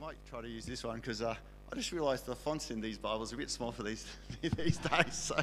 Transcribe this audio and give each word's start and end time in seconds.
might 0.00 0.16
try 0.30 0.40
to 0.40 0.48
use 0.48 0.64
this 0.64 0.82
one 0.82 0.96
because 0.96 1.20
uh, 1.20 1.34
I 1.70 1.76
just 1.76 1.92
realised 1.92 2.24
the 2.24 2.34
fonts 2.34 2.70
in 2.70 2.80
these 2.80 2.96
Bibles 2.96 3.32
are 3.32 3.34
a 3.34 3.38
bit 3.38 3.50
small 3.50 3.70
for 3.70 3.82
these 3.82 4.06
these 4.56 4.78
days, 4.78 5.12
so 5.14 5.38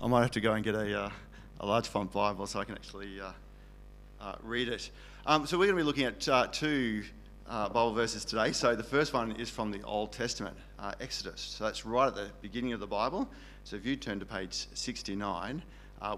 I 0.00 0.06
might 0.06 0.22
have 0.22 0.30
to 0.32 0.40
go 0.40 0.52
and 0.52 0.62
get 0.62 0.76
a, 0.76 1.06
uh, 1.06 1.10
a 1.58 1.66
large 1.66 1.88
font 1.88 2.12
Bible 2.12 2.46
so 2.46 2.60
I 2.60 2.64
can 2.64 2.76
actually 2.76 3.20
uh, 3.20 3.32
uh 4.20 4.36
read 4.44 4.68
it. 4.68 4.88
Um, 5.26 5.48
so 5.48 5.58
we're 5.58 5.66
going 5.66 5.78
to 5.78 5.82
be 5.82 5.86
looking 5.86 6.04
at 6.04 6.28
uh, 6.28 6.46
two 6.52 7.02
uh, 7.48 7.70
Bible 7.70 7.92
verses 7.92 8.24
today. 8.24 8.52
So 8.52 8.76
the 8.76 8.84
first 8.84 9.12
one 9.12 9.32
is 9.32 9.50
from 9.50 9.72
the 9.72 9.82
Old 9.82 10.12
Testament, 10.12 10.56
Exodus. 11.00 11.40
So 11.40 11.64
that's 11.64 11.84
right 11.84 12.06
at 12.06 12.14
the 12.14 12.30
beginning 12.40 12.74
of 12.74 12.78
the 12.78 12.86
Bible. 12.86 13.28
So 13.64 13.74
if 13.74 13.84
you 13.84 13.96
turn 13.96 14.20
to 14.20 14.26
page 14.26 14.68
69, 14.74 15.60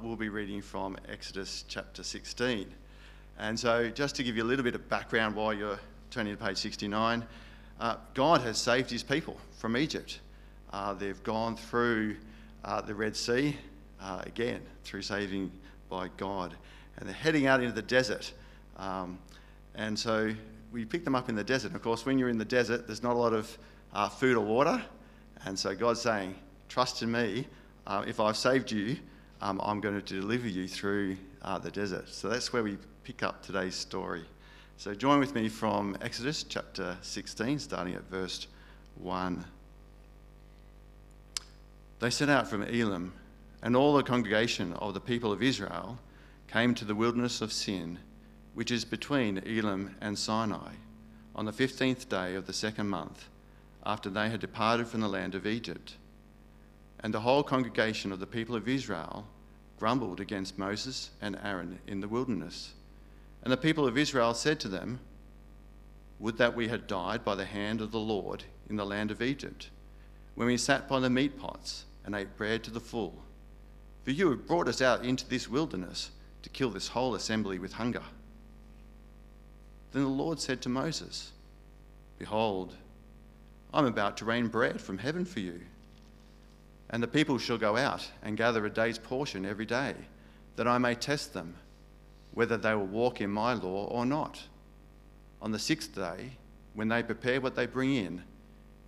we'll 0.02 0.16
be 0.16 0.28
reading 0.28 0.60
from 0.60 0.98
Exodus 1.08 1.64
chapter 1.66 2.02
16. 2.02 2.66
And 3.38 3.58
so 3.58 3.88
just 3.88 4.16
to 4.16 4.22
give 4.22 4.36
you 4.36 4.42
a 4.42 4.44
little 4.44 4.64
bit 4.64 4.74
of 4.74 4.86
background 4.90 5.34
while 5.34 5.54
you're 5.54 5.80
turning 6.10 6.36
to 6.36 6.44
page 6.44 6.58
69. 6.58 7.26
Uh, 7.80 7.96
God 8.14 8.40
has 8.42 8.58
saved 8.58 8.90
his 8.90 9.02
people 9.02 9.36
from 9.58 9.76
Egypt. 9.76 10.20
Uh, 10.72 10.94
they've 10.94 11.22
gone 11.24 11.56
through 11.56 12.16
uh, 12.64 12.80
the 12.80 12.94
Red 12.94 13.16
Sea 13.16 13.56
uh, 14.00 14.22
again 14.24 14.60
through 14.84 15.02
saving 15.02 15.50
by 15.88 16.08
God. 16.16 16.54
And 16.96 17.08
they're 17.08 17.14
heading 17.14 17.46
out 17.46 17.60
into 17.60 17.74
the 17.74 17.82
desert. 17.82 18.32
Um, 18.76 19.18
and 19.74 19.98
so 19.98 20.32
we 20.72 20.84
pick 20.84 21.04
them 21.04 21.14
up 21.14 21.28
in 21.28 21.34
the 21.34 21.44
desert. 21.44 21.74
Of 21.74 21.82
course, 21.82 22.06
when 22.06 22.18
you're 22.18 22.28
in 22.28 22.38
the 22.38 22.44
desert, 22.44 22.86
there's 22.86 23.02
not 23.02 23.16
a 23.16 23.18
lot 23.18 23.32
of 23.32 23.58
uh, 23.92 24.08
food 24.08 24.36
or 24.36 24.44
water. 24.44 24.82
And 25.44 25.58
so 25.58 25.74
God's 25.74 26.00
saying, 26.00 26.34
Trust 26.68 27.02
in 27.02 27.12
me. 27.12 27.46
Uh, 27.86 28.04
if 28.06 28.18
I've 28.18 28.36
saved 28.36 28.72
you, 28.72 28.96
um, 29.42 29.60
I'm 29.62 29.80
going 29.80 30.00
to 30.00 30.20
deliver 30.20 30.48
you 30.48 30.66
through 30.66 31.16
the 31.62 31.70
desert. 31.70 32.08
So 32.08 32.30
that's 32.30 32.52
where 32.52 32.62
we 32.62 32.78
pick 33.04 33.22
up 33.22 33.42
today's 33.44 33.74
story. 33.74 34.24
So 34.76 34.92
join 34.92 35.20
with 35.20 35.34
me 35.34 35.48
from 35.48 35.96
Exodus 36.02 36.42
chapter 36.42 36.98
16, 37.00 37.58
starting 37.60 37.94
at 37.94 38.02
verse 38.10 38.48
1. 38.96 39.44
They 42.00 42.10
set 42.10 42.28
out 42.28 42.48
from 42.48 42.64
Elim, 42.64 43.14
and 43.62 43.76
all 43.76 43.94
the 43.94 44.02
congregation 44.02 44.74
of 44.74 44.92
the 44.92 45.00
people 45.00 45.32
of 45.32 45.42
Israel 45.42 45.98
came 46.48 46.74
to 46.74 46.84
the 46.84 46.94
wilderness 46.94 47.40
of 47.40 47.52
Sin, 47.52 47.98
which 48.52 48.70
is 48.70 48.84
between 48.84 49.38
Elim 49.38 49.94
and 50.00 50.18
Sinai, 50.18 50.72
on 51.34 51.46
the 51.46 51.52
fifteenth 51.52 52.08
day 52.08 52.34
of 52.34 52.46
the 52.46 52.52
second 52.52 52.88
month, 52.88 53.28
after 53.86 54.10
they 54.10 54.28
had 54.28 54.40
departed 54.40 54.86
from 54.88 55.00
the 55.00 55.08
land 55.08 55.34
of 55.34 55.46
Egypt. 55.46 55.94
And 57.00 57.14
the 57.14 57.20
whole 57.20 57.42
congregation 57.42 58.12
of 58.12 58.20
the 58.20 58.26
people 58.26 58.56
of 58.56 58.68
Israel 58.68 59.26
grumbled 59.78 60.20
against 60.20 60.58
Moses 60.58 61.10
and 61.22 61.38
Aaron 61.42 61.78
in 61.86 62.00
the 62.00 62.08
wilderness. 62.08 62.74
And 63.44 63.52
the 63.52 63.58
people 63.58 63.86
of 63.86 63.98
Israel 63.98 64.32
said 64.32 64.58
to 64.60 64.68
them, 64.68 65.00
Would 66.18 66.38
that 66.38 66.56
we 66.56 66.68
had 66.68 66.86
died 66.86 67.24
by 67.24 67.34
the 67.34 67.44
hand 67.44 67.82
of 67.82 67.92
the 67.92 68.00
Lord 68.00 68.42
in 68.70 68.76
the 68.76 68.86
land 68.86 69.10
of 69.10 69.20
Egypt, 69.20 69.68
when 70.34 70.48
we 70.48 70.56
sat 70.56 70.88
by 70.88 70.98
the 70.98 71.10
meat 71.10 71.38
pots 71.38 71.84
and 72.04 72.14
ate 72.14 72.36
bread 72.38 72.64
to 72.64 72.70
the 72.70 72.80
full. 72.80 73.22
For 74.02 74.10
you 74.10 74.30
have 74.30 74.46
brought 74.46 74.66
us 74.66 74.80
out 74.80 75.04
into 75.04 75.28
this 75.28 75.48
wilderness 75.48 76.10
to 76.42 76.50
kill 76.50 76.70
this 76.70 76.88
whole 76.88 77.14
assembly 77.14 77.58
with 77.58 77.74
hunger. 77.74 78.02
Then 79.92 80.02
the 80.02 80.08
Lord 80.08 80.40
said 80.40 80.60
to 80.62 80.68
Moses, 80.70 81.32
Behold, 82.18 82.74
I'm 83.72 83.86
about 83.86 84.16
to 84.18 84.24
rain 84.24 84.48
bread 84.48 84.80
from 84.80 84.98
heaven 84.98 85.24
for 85.24 85.40
you. 85.40 85.60
And 86.90 87.02
the 87.02 87.08
people 87.08 87.38
shall 87.38 87.58
go 87.58 87.76
out 87.76 88.10
and 88.22 88.36
gather 88.36 88.64
a 88.64 88.70
day's 88.70 88.98
portion 88.98 89.44
every 89.44 89.66
day, 89.66 89.94
that 90.56 90.68
I 90.68 90.78
may 90.78 90.94
test 90.94 91.34
them 91.34 91.56
whether 92.34 92.56
they 92.56 92.74
will 92.74 92.86
walk 92.86 93.20
in 93.20 93.30
my 93.30 93.54
law 93.54 93.86
or 93.86 94.04
not. 94.04 94.42
On 95.40 95.52
the 95.52 95.58
sixth 95.58 95.94
day, 95.94 96.32
when 96.74 96.88
they 96.88 97.02
prepare 97.02 97.40
what 97.40 97.54
they 97.54 97.66
bring 97.66 97.94
in, 97.94 98.22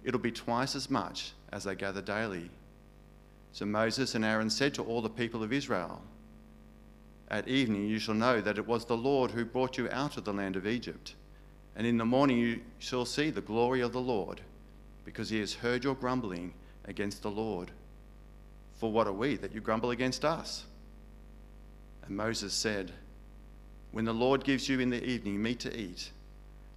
it'll 0.05 0.21
be 0.21 0.33
twice 0.33 0.75
as 0.75 0.91
much 0.91 1.33
as 1.53 1.65
they 1.65 1.75
gather 1.75 2.03
daily. 2.03 2.51
So 3.53 3.65
Moses 3.65 4.15
and 4.15 4.25
Aaron 4.25 4.51
said 4.51 4.75
to 4.75 4.83
all 4.83 5.01
the 5.01 5.09
people 5.09 5.43
of 5.43 5.53
Israel, 5.53 6.03
At 7.31 7.49
evening 7.49 7.87
you 7.87 7.99
shall 7.99 8.15
know 8.15 8.41
that 8.41 8.59
it 8.59 8.67
was 8.67 8.85
the 8.85 8.97
Lord 8.97 9.31
who 9.31 9.45
brought 9.45 9.79
you 9.79 9.89
out 9.91 10.17
of 10.17 10.25
the 10.25 10.33
land 10.33 10.57
of 10.57 10.67
Egypt. 10.67 11.15
And 11.77 11.87
in 11.87 11.99
the 11.99 12.05
morning 12.05 12.39
you 12.39 12.61
shall 12.79 13.05
see 13.05 13.31
the 13.31 13.41
glory 13.41 13.81
of 13.81 13.93
the 13.93 14.01
Lord, 14.01 14.41
because 15.05 15.29
he 15.31 15.39
has 15.41 15.55
heard 15.55 15.85
your 15.85 15.95
grumbling 15.95 16.53
against 16.87 17.23
the 17.23 17.31
Lord. 17.31 17.71
For 18.75 18.91
what 18.91 19.07
are 19.07 19.13
we 19.13 19.37
that 19.37 19.55
you 19.55 19.61
grumble 19.61 19.91
against 19.91 20.25
us? 20.25 20.65
And 22.07 22.17
Moses 22.17 22.53
said, 22.53 22.93
when 23.93 24.05
the 24.05 24.13
Lord 24.13 24.45
gives 24.45 24.69
you 24.69 24.81
in 24.81 24.91
the 24.91 25.05
evening 25.05 25.43
meat 25.43 25.61
to 25.61 25.77
eat, 25.77 26.11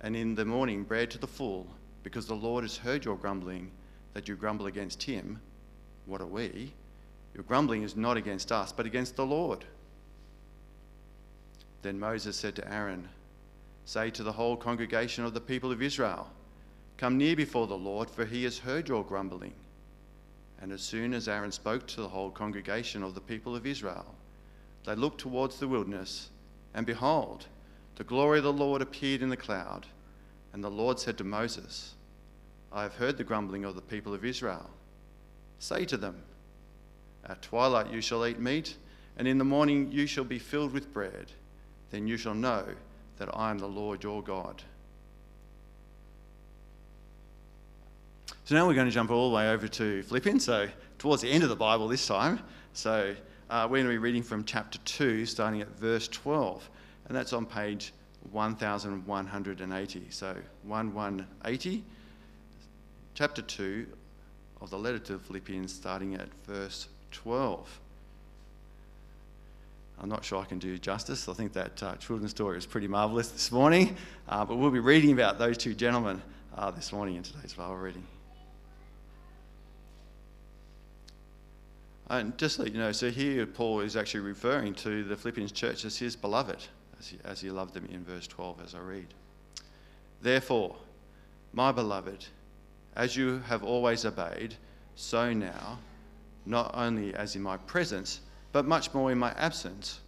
and 0.01 0.15
in 0.15 0.35
the 0.35 0.45
morning 0.45 0.83
bread 0.83 1.11
to 1.11 1.17
the 1.17 1.27
full, 1.27 1.67
because 2.03 2.25
the 2.25 2.35
Lord 2.35 2.63
has 2.63 2.77
heard 2.77 3.03
your 3.03 3.17
grumbling, 3.17 3.71
that 4.13 4.27
you 4.27 4.35
grumble 4.35 4.67
against 4.67 5.03
him, 5.03 5.39
what 6.05 6.21
are 6.21 6.27
we? 6.27 6.73
Your 7.33 7.43
grumbling 7.43 7.83
is 7.83 7.95
not 7.95 8.17
against 8.17 8.51
us, 8.51 8.71
but 8.71 8.85
against 8.85 9.15
the 9.15 9.25
Lord. 9.25 9.65
Then 11.81 11.99
Moses 11.99 12.35
said 12.35 12.55
to 12.55 12.73
Aaron, 12.73 13.07
Say 13.85 14.09
to 14.11 14.23
the 14.23 14.31
whole 14.31 14.57
congregation 14.57 15.23
of 15.23 15.33
the 15.33 15.41
people 15.41 15.71
of 15.71 15.81
Israel, 15.81 16.29
Come 16.97 17.17
near 17.17 17.35
before 17.35 17.67
the 17.67 17.77
Lord, 17.77 18.09
for 18.09 18.25
he 18.25 18.43
has 18.43 18.57
heard 18.57 18.89
your 18.89 19.03
grumbling. 19.03 19.53
And 20.61 20.71
as 20.71 20.81
soon 20.81 21.13
as 21.13 21.29
Aaron 21.29 21.51
spoke 21.51 21.87
to 21.87 22.01
the 22.01 22.09
whole 22.09 22.29
congregation 22.29 23.03
of 23.03 23.15
the 23.15 23.21
people 23.21 23.55
of 23.55 23.65
Israel, 23.65 24.13
they 24.85 24.95
looked 24.95 25.21
towards 25.21 25.59
the 25.59 25.67
wilderness 25.67 26.29
and 26.73 26.85
behold, 26.85 27.47
the 27.95 28.03
glory 28.03 28.37
of 28.37 28.43
the 28.45 28.53
Lord 28.53 28.81
appeared 28.81 29.21
in 29.21 29.29
the 29.29 29.37
cloud. 29.37 29.85
And 30.53 30.63
the 30.63 30.71
Lord 30.71 30.99
said 30.99 31.17
to 31.17 31.23
Moses, 31.23 31.93
I 32.71 32.83
have 32.83 32.95
heard 32.95 33.17
the 33.17 33.23
grumbling 33.23 33.65
of 33.65 33.75
the 33.75 33.81
people 33.81 34.13
of 34.13 34.25
Israel. 34.25 34.69
Say 35.59 35.85
to 35.85 35.97
them, 35.97 36.21
At 37.25 37.41
twilight 37.41 37.91
you 37.91 38.01
shall 38.01 38.25
eat 38.25 38.39
meat, 38.39 38.75
and 39.17 39.27
in 39.27 39.37
the 39.37 39.43
morning 39.43 39.91
you 39.91 40.07
shall 40.07 40.23
be 40.23 40.39
filled 40.39 40.71
with 40.71 40.93
bread. 40.93 41.31
Then 41.91 42.07
you 42.07 42.17
shall 42.17 42.33
know 42.33 42.65
that 43.17 43.35
I 43.35 43.51
am 43.51 43.59
the 43.59 43.67
Lord 43.67 44.03
your 44.03 44.23
God. 44.23 44.63
So 48.45 48.55
now 48.55 48.65
we're 48.65 48.73
going 48.73 48.87
to 48.87 48.93
jump 48.93 49.11
all 49.11 49.29
the 49.29 49.35
way 49.35 49.49
over 49.49 49.67
to 49.67 50.03
Philippians, 50.03 50.45
so 50.45 50.69
towards 50.97 51.21
the 51.21 51.29
end 51.29 51.43
of 51.43 51.49
the 51.49 51.55
Bible 51.55 51.87
this 51.87 52.07
time. 52.07 52.39
So 52.73 53.15
uh, 53.49 53.67
we're 53.69 53.77
going 53.77 53.85
to 53.85 53.91
be 53.91 53.97
reading 53.97 54.21
from 54.21 54.43
chapter 54.43 54.77
2, 54.85 55.25
starting 55.25 55.61
at 55.61 55.69
verse 55.79 56.07
12, 56.07 56.69
and 57.07 57.17
that's 57.17 57.33
on 57.33 57.45
page 57.45 57.93
1180. 58.31 60.07
So 60.09 60.35
1180, 60.63 61.83
chapter 63.15 63.41
2 63.41 63.87
of 64.61 64.69
the 64.69 64.77
letter 64.77 64.99
to 64.99 65.13
the 65.13 65.19
Philippians, 65.19 65.73
starting 65.73 66.13
at 66.15 66.27
verse 66.45 66.87
12. 67.11 67.79
I'm 70.01 70.09
not 70.09 70.23
sure 70.23 70.41
I 70.41 70.45
can 70.45 70.59
do 70.59 70.77
justice. 70.77 71.27
I 71.27 71.33
think 71.33 71.51
that 71.53 71.83
uh, 71.83 71.95
children's 71.95 72.31
story 72.31 72.57
is 72.57 72.65
pretty 72.65 72.87
marvellous 72.87 73.29
this 73.29 73.51
morning, 73.51 73.97
uh, 74.29 74.45
but 74.45 74.57
we'll 74.57 74.71
be 74.71 74.79
reading 74.79 75.11
about 75.11 75.39
those 75.39 75.57
two 75.57 75.73
gentlemen 75.73 76.21
uh, 76.55 76.71
this 76.71 76.93
morning 76.93 77.15
in 77.15 77.23
today's 77.23 77.53
Bible 77.53 77.75
reading. 77.75 78.05
And 82.09 82.35
just 82.37 82.55
so 82.55 82.65
you 82.65 82.77
know, 82.77 82.91
so 82.91 83.11
here 83.11 83.45
Paul 83.45 83.81
is 83.81 83.95
actually 83.95 84.21
referring 84.21 84.73
to 84.75 85.03
the 85.03 85.15
Philippians 85.15 85.51
church 85.51 85.85
as 85.85 85.97
his 85.97 86.15
beloved, 86.15 86.65
as 86.99 87.07
he, 87.07 87.17
as 87.23 87.39
he 87.39 87.51
loved 87.51 87.75
them 87.75 87.87
in 87.91 88.03
verse 88.03 88.25
12 88.25 88.61
as 88.63 88.73
I 88.73 88.79
read. 88.79 89.07
Therefore, 90.21 90.75
my 91.53 91.71
beloved, 91.71 92.25
as 92.95 93.15
you 93.15 93.39
have 93.47 93.63
always 93.63 94.05
obeyed, 94.05 94.55
so 94.95 95.31
now, 95.33 95.79
not 96.45 96.71
only 96.73 97.13
as 97.13 97.35
in 97.35 97.43
my 97.43 97.57
presence, 97.57 98.21
but 98.51 98.65
much 98.65 98.93
more 98.93 99.11
in 99.11 99.19
my 99.19 99.31
absence, 99.33 99.99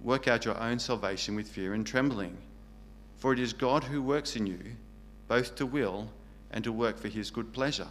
work 0.00 0.28
out 0.28 0.44
your 0.44 0.58
own 0.58 0.78
salvation 0.78 1.34
with 1.34 1.48
fear 1.48 1.74
and 1.74 1.84
trembling. 1.84 2.36
For 3.18 3.32
it 3.32 3.40
is 3.40 3.52
God 3.52 3.82
who 3.84 4.00
works 4.00 4.36
in 4.36 4.46
you, 4.46 4.60
both 5.26 5.56
to 5.56 5.66
will 5.66 6.08
and 6.52 6.62
to 6.64 6.72
work 6.72 6.96
for 6.96 7.08
his 7.08 7.30
good 7.30 7.52
pleasure. 7.52 7.90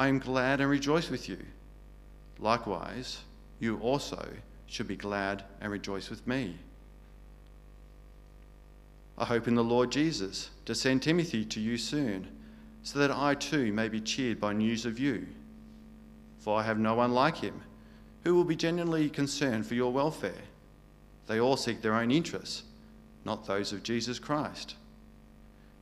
I 0.00 0.08
am 0.08 0.18
glad 0.18 0.62
and 0.62 0.70
rejoice 0.70 1.10
with 1.10 1.28
you. 1.28 1.36
Likewise, 2.38 3.18
you 3.58 3.78
also 3.80 4.26
should 4.66 4.88
be 4.88 4.96
glad 4.96 5.44
and 5.60 5.70
rejoice 5.70 6.08
with 6.08 6.26
me. 6.26 6.56
I 9.18 9.26
hope 9.26 9.46
in 9.46 9.54
the 9.54 9.62
Lord 9.62 9.92
Jesus 9.92 10.48
to 10.64 10.74
send 10.74 11.02
Timothy 11.02 11.44
to 11.44 11.60
you 11.60 11.76
soon, 11.76 12.28
so 12.82 12.98
that 12.98 13.10
I 13.10 13.34
too 13.34 13.74
may 13.74 13.90
be 13.90 14.00
cheered 14.00 14.40
by 14.40 14.54
news 14.54 14.86
of 14.86 14.98
you. 14.98 15.26
For 16.38 16.58
I 16.58 16.62
have 16.62 16.78
no 16.78 16.94
one 16.94 17.12
like 17.12 17.36
him 17.36 17.60
who 18.24 18.34
will 18.34 18.44
be 18.44 18.56
genuinely 18.56 19.10
concerned 19.10 19.66
for 19.66 19.74
your 19.74 19.92
welfare. 19.92 20.44
They 21.26 21.40
all 21.40 21.58
seek 21.58 21.82
their 21.82 21.96
own 21.96 22.10
interests, 22.10 22.62
not 23.26 23.46
those 23.46 23.70
of 23.70 23.82
Jesus 23.82 24.18
Christ. 24.18 24.76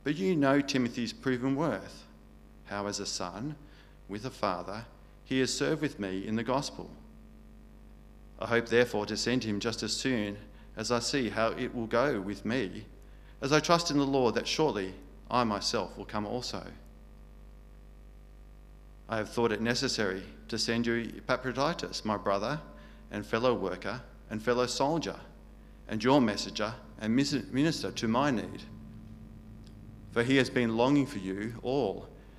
But 0.03 0.17
you 0.17 0.35
know 0.35 0.59
Timothy's 0.59 1.13
proven 1.13 1.55
worth, 1.55 2.03
how 2.65 2.87
as 2.87 2.99
a 2.99 3.05
son, 3.05 3.55
with 4.09 4.25
a 4.25 4.31
father, 4.31 4.85
he 5.23 5.39
has 5.39 5.53
served 5.53 5.81
with 5.81 5.99
me 5.99 6.27
in 6.27 6.35
the 6.35 6.43
gospel. 6.43 6.89
I 8.39 8.47
hope 8.47 8.67
therefore 8.67 9.05
to 9.05 9.15
send 9.15 9.43
him 9.43 9.59
just 9.59 9.83
as 9.83 9.93
soon 9.93 10.37
as 10.75 10.91
I 10.91 10.99
see 10.99 11.29
how 11.29 11.49
it 11.49 11.73
will 11.73 11.87
go 11.87 12.19
with 12.19 12.45
me, 12.45 12.85
as 13.41 13.53
I 13.53 13.59
trust 13.59 13.91
in 13.91 13.97
the 13.97 14.05
Lord 14.05 14.35
that 14.35 14.47
shortly 14.47 14.93
I 15.29 15.43
myself 15.43 15.95
will 15.97 16.05
come 16.05 16.25
also. 16.25 16.63
I 19.07 19.17
have 19.17 19.29
thought 19.29 19.51
it 19.51 19.61
necessary 19.61 20.23
to 20.47 20.57
send 20.57 20.87
you 20.87 21.11
Epaphroditus, 21.17 22.05
my 22.05 22.17
brother 22.17 22.59
and 23.11 23.25
fellow 23.25 23.53
worker 23.53 24.01
and 24.29 24.41
fellow 24.41 24.65
soldier, 24.65 25.15
and 25.87 26.03
your 26.03 26.21
messenger 26.21 26.73
and 27.01 27.15
minister 27.15 27.91
to 27.91 28.07
my 28.07 28.31
need. 28.31 28.63
For 30.11 30.23
he 30.23 30.37
has 30.37 30.49
been 30.49 30.77
longing 30.77 31.07
for 31.07 31.17
you 31.19 31.53
all 31.63 32.07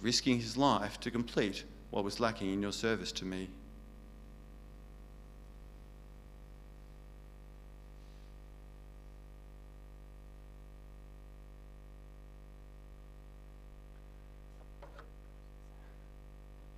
risking 0.00 0.38
his 0.38 0.56
life 0.56 1.00
to 1.00 1.10
complete 1.10 1.64
what 1.90 2.04
was 2.04 2.20
lacking 2.20 2.52
in 2.52 2.62
your 2.62 2.72
service 2.72 3.12
to 3.12 3.24
me. 3.24 3.48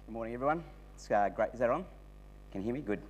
Good 0.07 0.13
morning, 0.13 0.35
everyone. 0.35 0.65
It's 0.95 1.11
uh, 1.11 1.29
great. 1.35 1.51
Is 1.53 1.61
that 1.61 1.71
on? 1.71 1.85
Can 2.51 2.63
you 2.63 2.65
hear 2.65 2.75
me? 2.75 2.81
Good. 2.81 3.01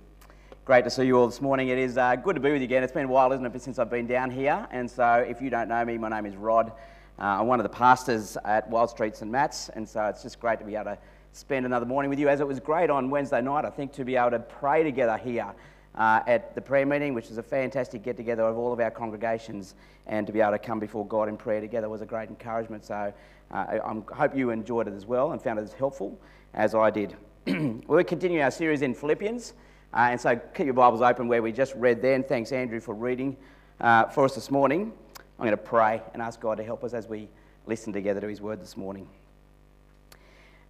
Great 0.65 0.83
to 0.83 0.89
see 0.89 1.05
you 1.05 1.17
all 1.17 1.27
this 1.27 1.41
morning. 1.41 1.69
It 1.69 1.77
is 1.77 1.97
uh, 1.97 2.15
good 2.15 2.35
to 2.35 2.41
be 2.41 2.51
with 2.51 2.61
you 2.61 2.65
again. 2.65 2.83
It's 2.83 2.91
been 2.91 3.05
a 3.05 3.07
while, 3.07 3.31
isn't 3.31 3.45
it, 3.45 3.61
since 3.61 3.79
I've 3.79 3.89
been 3.89 4.05
down 4.05 4.29
here? 4.29 4.67
And 4.71 4.89
so, 4.89 5.25
if 5.27 5.41
you 5.41 5.49
don't 5.49 5.69
know 5.69 5.83
me, 5.85 5.97
my 5.97 6.09
name 6.09 6.25
is 6.25 6.35
Rod. 6.35 6.71
Uh, 7.19 7.41
I'm 7.41 7.47
one 7.47 7.59
of 7.59 7.63
the 7.63 7.69
pastors 7.69 8.37
at 8.45 8.69
Wild 8.69 8.89
Street 8.89 9.13
St. 9.13 9.29
Matt's, 9.29 9.67
and 9.75 9.87
so 9.87 10.05
it's 10.05 10.23
just 10.23 10.39
great 10.39 10.57
to 10.59 10.65
be 10.65 10.75
able 10.75 10.85
to 10.85 10.97
spend 11.33 11.65
another 11.65 11.85
morning 11.85 12.09
with 12.09 12.17
you. 12.17 12.29
As 12.29 12.39
it 12.39 12.47
was 12.47 12.61
great 12.61 12.89
on 12.89 13.09
Wednesday 13.09 13.41
night, 13.41 13.65
I 13.65 13.69
think, 13.69 13.91
to 13.93 14.05
be 14.05 14.15
able 14.15 14.31
to 14.31 14.39
pray 14.39 14.83
together 14.83 15.17
here 15.17 15.51
uh, 15.95 16.21
at 16.27 16.55
the 16.55 16.61
prayer 16.61 16.85
meeting, 16.85 17.13
which 17.13 17.29
is 17.29 17.37
a 17.37 17.43
fantastic 17.43 18.03
get 18.03 18.15
together 18.15 18.43
of 18.43 18.57
all 18.57 18.71
of 18.71 18.79
our 18.79 18.89
congregations, 18.89 19.75
and 20.07 20.25
to 20.27 20.31
be 20.31 20.39
able 20.39 20.53
to 20.53 20.59
come 20.59 20.79
before 20.79 21.05
God 21.05 21.27
in 21.27 21.35
prayer 21.35 21.59
together 21.59 21.89
was 21.89 22.01
a 22.01 22.05
great 22.05 22.29
encouragement. 22.29 22.85
So, 22.85 23.13
uh, 23.51 23.65
I 23.83 24.15
hope 24.15 24.33
you 24.33 24.51
enjoyed 24.51 24.87
it 24.87 24.93
as 24.93 25.05
well 25.05 25.33
and 25.33 25.41
found 25.41 25.59
it 25.59 25.63
as 25.63 25.73
helpful 25.73 26.17
as 26.53 26.73
I 26.73 26.89
did. 26.89 27.17
we'll 27.87 28.01
continue 28.05 28.39
our 28.39 28.51
series 28.51 28.81
in 28.81 28.93
Philippians. 28.93 29.55
Uh, 29.93 30.07
and 30.11 30.21
so 30.21 30.37
keep 30.53 30.65
your 30.65 30.73
Bibles 30.73 31.01
open 31.01 31.27
where 31.27 31.41
we 31.41 31.51
just 31.51 31.75
read 31.75 32.01
then. 32.01 32.23
Thanks, 32.23 32.53
Andrew, 32.53 32.79
for 32.79 32.93
reading 32.93 33.35
uh, 33.81 34.05
for 34.05 34.23
us 34.23 34.35
this 34.35 34.49
morning. 34.49 34.93
I'm 35.39 35.45
going 35.45 35.51
to 35.51 35.57
pray 35.57 36.01
and 36.11 36.21
ask 36.21 36.41
God 36.41 36.57
to 36.57 36.65
help 36.65 36.83
us 36.83 36.93
as 36.93 37.07
we 37.07 37.29
listen 37.65 37.93
together 37.93 38.19
to 38.19 38.27
his 38.27 38.41
word 38.41 38.59
this 38.59 38.75
morning. 38.75 39.07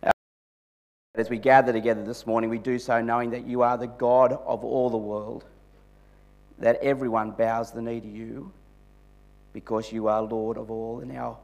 Uh, 0.04 0.12
as 1.16 1.28
we 1.28 1.40
gather 1.40 1.74
together 1.74 2.04
this 2.04 2.28
morning, 2.28 2.52
we 2.52 2.60
do 2.60 2.78
so 2.78 3.02
knowing 3.02 3.32
that 3.32 3.48
you 3.48 3.64
are 3.64 3.80
the 3.80 3.88
God 3.88 4.32
of 4.32 4.64
all 4.64 4.92
the 4.92 4.98
world, 4.98 5.44
that 6.60 6.76
everyone 6.84 7.32
bows 7.32 7.72
the 7.72 7.82
knee 7.82 8.00
to 8.00 8.08
you 8.08 8.52
because 9.54 9.92
you 9.92 10.08
are 10.08 10.22
Lord 10.22 10.56
of 10.56 10.70
all, 10.70 11.00
and 11.00 11.18
our, 11.18 11.36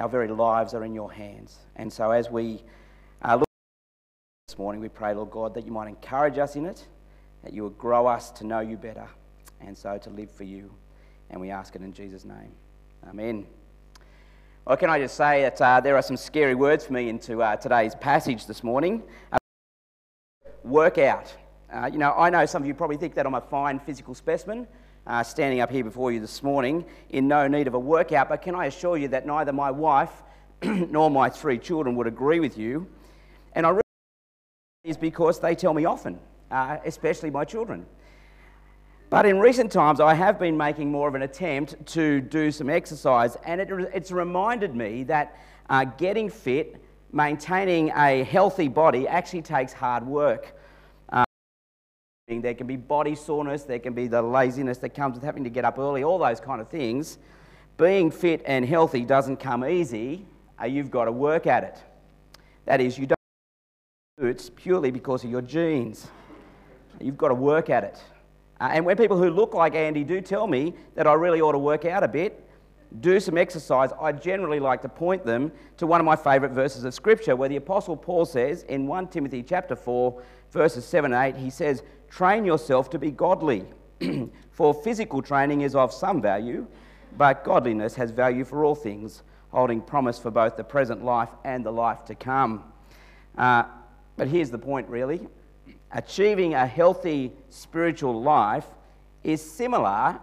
our 0.00 0.08
very 0.08 0.26
lives 0.26 0.74
are 0.74 0.84
in 0.84 0.92
your 0.92 1.12
hands. 1.12 1.58
And 1.76 1.92
so 1.92 2.10
as 2.10 2.30
we 2.30 2.64
uh, 3.22 3.36
look 3.36 3.48
this 4.48 4.58
morning, 4.58 4.80
we 4.80 4.88
pray, 4.88 5.14
Lord 5.14 5.30
God, 5.30 5.54
that 5.54 5.64
you 5.64 5.70
might 5.70 5.86
encourage 5.86 6.36
us 6.36 6.56
in 6.56 6.66
it, 6.66 6.84
that 7.44 7.52
you 7.52 7.62
would 7.62 7.78
grow 7.78 8.08
us 8.08 8.32
to 8.32 8.44
know 8.44 8.58
you 8.58 8.76
better, 8.76 9.06
and 9.60 9.78
so 9.78 9.98
to 9.98 10.10
live 10.10 10.32
for 10.32 10.42
you. 10.42 10.74
And 11.30 11.40
we 11.40 11.50
ask 11.50 11.76
it 11.76 11.82
in 11.82 11.92
Jesus' 11.92 12.24
name. 12.24 12.50
Amen. 13.08 13.46
Well, 14.64 14.76
can 14.76 14.88
I 14.88 14.98
just 14.98 15.16
say 15.16 15.42
that 15.42 15.60
uh, 15.60 15.80
there 15.80 15.96
are 15.96 16.02
some 16.02 16.16
scary 16.16 16.54
words 16.54 16.86
for 16.86 16.92
me 16.92 17.08
into 17.08 17.42
uh, 17.42 17.56
today's 17.56 17.94
passage 17.96 18.46
this 18.46 18.62
morning. 18.62 19.02
Uh, 19.32 19.38
workout. 20.62 21.34
Uh, 21.72 21.90
you 21.92 21.98
know, 21.98 22.12
I 22.16 22.30
know 22.30 22.46
some 22.46 22.62
of 22.62 22.68
you 22.68 22.74
probably 22.74 22.96
think 22.96 23.14
that 23.14 23.26
I'm 23.26 23.34
a 23.34 23.40
fine 23.40 23.80
physical 23.80 24.14
specimen, 24.14 24.68
uh, 25.06 25.22
standing 25.24 25.60
up 25.60 25.70
here 25.70 25.82
before 25.82 26.12
you 26.12 26.20
this 26.20 26.42
morning 26.42 26.84
in 27.10 27.26
no 27.26 27.48
need 27.48 27.66
of 27.66 27.74
a 27.74 27.78
workout, 27.78 28.28
but 28.28 28.40
can 28.40 28.54
I 28.54 28.66
assure 28.66 28.96
you 28.96 29.08
that 29.08 29.26
neither 29.26 29.52
my 29.52 29.70
wife 29.70 30.22
nor 30.62 31.10
my 31.10 31.28
three 31.28 31.58
children 31.58 31.96
would 31.96 32.06
agree 32.06 32.38
with 32.38 32.56
you. 32.56 32.86
And 33.54 33.66
I 33.66 33.70
really 33.70 33.82
is 34.84 34.96
because 34.96 35.40
they 35.40 35.56
tell 35.56 35.74
me 35.74 35.86
often, 35.86 36.20
uh, 36.52 36.78
especially 36.84 37.30
my 37.30 37.44
children. 37.44 37.84
But 39.12 39.26
in 39.26 39.38
recent 39.40 39.70
times, 39.70 40.00
I 40.00 40.14
have 40.14 40.38
been 40.38 40.56
making 40.56 40.90
more 40.90 41.06
of 41.06 41.14
an 41.14 41.20
attempt 41.20 41.84
to 41.88 42.22
do 42.22 42.50
some 42.50 42.70
exercise, 42.70 43.36
and 43.44 43.60
it, 43.60 43.68
it's 43.92 44.10
reminded 44.10 44.74
me 44.74 45.04
that 45.04 45.38
uh, 45.68 45.84
getting 45.84 46.30
fit, 46.30 46.82
maintaining 47.12 47.90
a 47.90 48.24
healthy 48.24 48.68
body, 48.68 49.06
actually 49.06 49.42
takes 49.42 49.74
hard 49.74 50.06
work. 50.06 50.56
Uh, 51.10 51.24
there 52.26 52.54
can 52.54 52.66
be 52.66 52.76
body 52.76 53.14
soreness, 53.14 53.64
there 53.64 53.78
can 53.78 53.92
be 53.92 54.06
the 54.06 54.22
laziness 54.22 54.78
that 54.78 54.94
comes 54.94 55.16
with 55.16 55.24
having 55.24 55.44
to 55.44 55.50
get 55.50 55.66
up 55.66 55.78
early, 55.78 56.02
all 56.02 56.18
those 56.18 56.40
kind 56.40 56.62
of 56.62 56.70
things. 56.70 57.18
Being 57.76 58.10
fit 58.10 58.40
and 58.46 58.64
healthy 58.64 59.04
doesn't 59.04 59.36
come 59.36 59.62
easy, 59.62 60.24
uh, 60.58 60.64
you've 60.64 60.90
got 60.90 61.04
to 61.04 61.12
work 61.12 61.46
at 61.46 61.64
it. 61.64 61.76
That 62.64 62.80
is, 62.80 62.96
you 62.96 63.08
don't 63.08 63.18
it's 64.22 64.48
purely 64.48 64.90
because 64.90 65.22
of 65.22 65.30
your 65.30 65.42
genes. 65.42 66.06
You've 66.98 67.18
got 67.18 67.28
to 67.28 67.34
work 67.34 67.68
at 67.68 67.84
it. 67.84 68.02
Uh, 68.62 68.68
and 68.74 68.86
when 68.86 68.96
people 68.96 69.18
who 69.18 69.28
look 69.28 69.54
like 69.54 69.74
Andy 69.74 70.04
do 70.04 70.20
tell 70.20 70.46
me 70.46 70.72
that 70.94 71.08
I 71.08 71.14
really 71.14 71.40
ought 71.40 71.50
to 71.50 71.58
work 71.58 71.84
out 71.84 72.04
a 72.04 72.08
bit, 72.08 72.48
do 73.00 73.18
some 73.18 73.36
exercise, 73.36 73.90
I 74.00 74.12
generally 74.12 74.60
like 74.60 74.82
to 74.82 74.88
point 74.88 75.26
them 75.26 75.50
to 75.78 75.86
one 75.88 76.00
of 76.00 76.04
my 76.04 76.14
favourite 76.14 76.54
verses 76.54 76.84
of 76.84 76.94
Scripture 76.94 77.34
where 77.34 77.48
the 77.48 77.56
Apostle 77.56 77.96
Paul 77.96 78.24
says 78.24 78.62
in 78.64 78.86
1 78.86 79.08
Timothy 79.08 79.42
chapter 79.42 79.74
4, 79.74 80.22
verses 80.52 80.84
7 80.84 81.12
and 81.12 81.36
8, 81.36 81.42
he 81.42 81.50
says, 81.50 81.82
Train 82.08 82.44
yourself 82.44 82.88
to 82.90 83.00
be 83.00 83.10
godly, 83.10 83.64
for 84.52 84.72
physical 84.72 85.22
training 85.22 85.62
is 85.62 85.74
of 85.74 85.92
some 85.92 86.22
value, 86.22 86.64
but 87.18 87.42
godliness 87.42 87.96
has 87.96 88.12
value 88.12 88.44
for 88.44 88.64
all 88.64 88.76
things, 88.76 89.24
holding 89.50 89.80
promise 89.80 90.20
for 90.20 90.30
both 90.30 90.56
the 90.56 90.62
present 90.62 91.04
life 91.04 91.30
and 91.42 91.66
the 91.66 91.72
life 91.72 92.04
to 92.04 92.14
come. 92.14 92.62
Uh, 93.36 93.64
but 94.16 94.28
here's 94.28 94.50
the 94.52 94.58
point, 94.58 94.88
really 94.88 95.26
achieving 95.92 96.54
a 96.54 96.66
healthy 96.66 97.32
spiritual 97.50 98.20
life 98.20 98.66
is 99.22 99.40
similar 99.40 100.18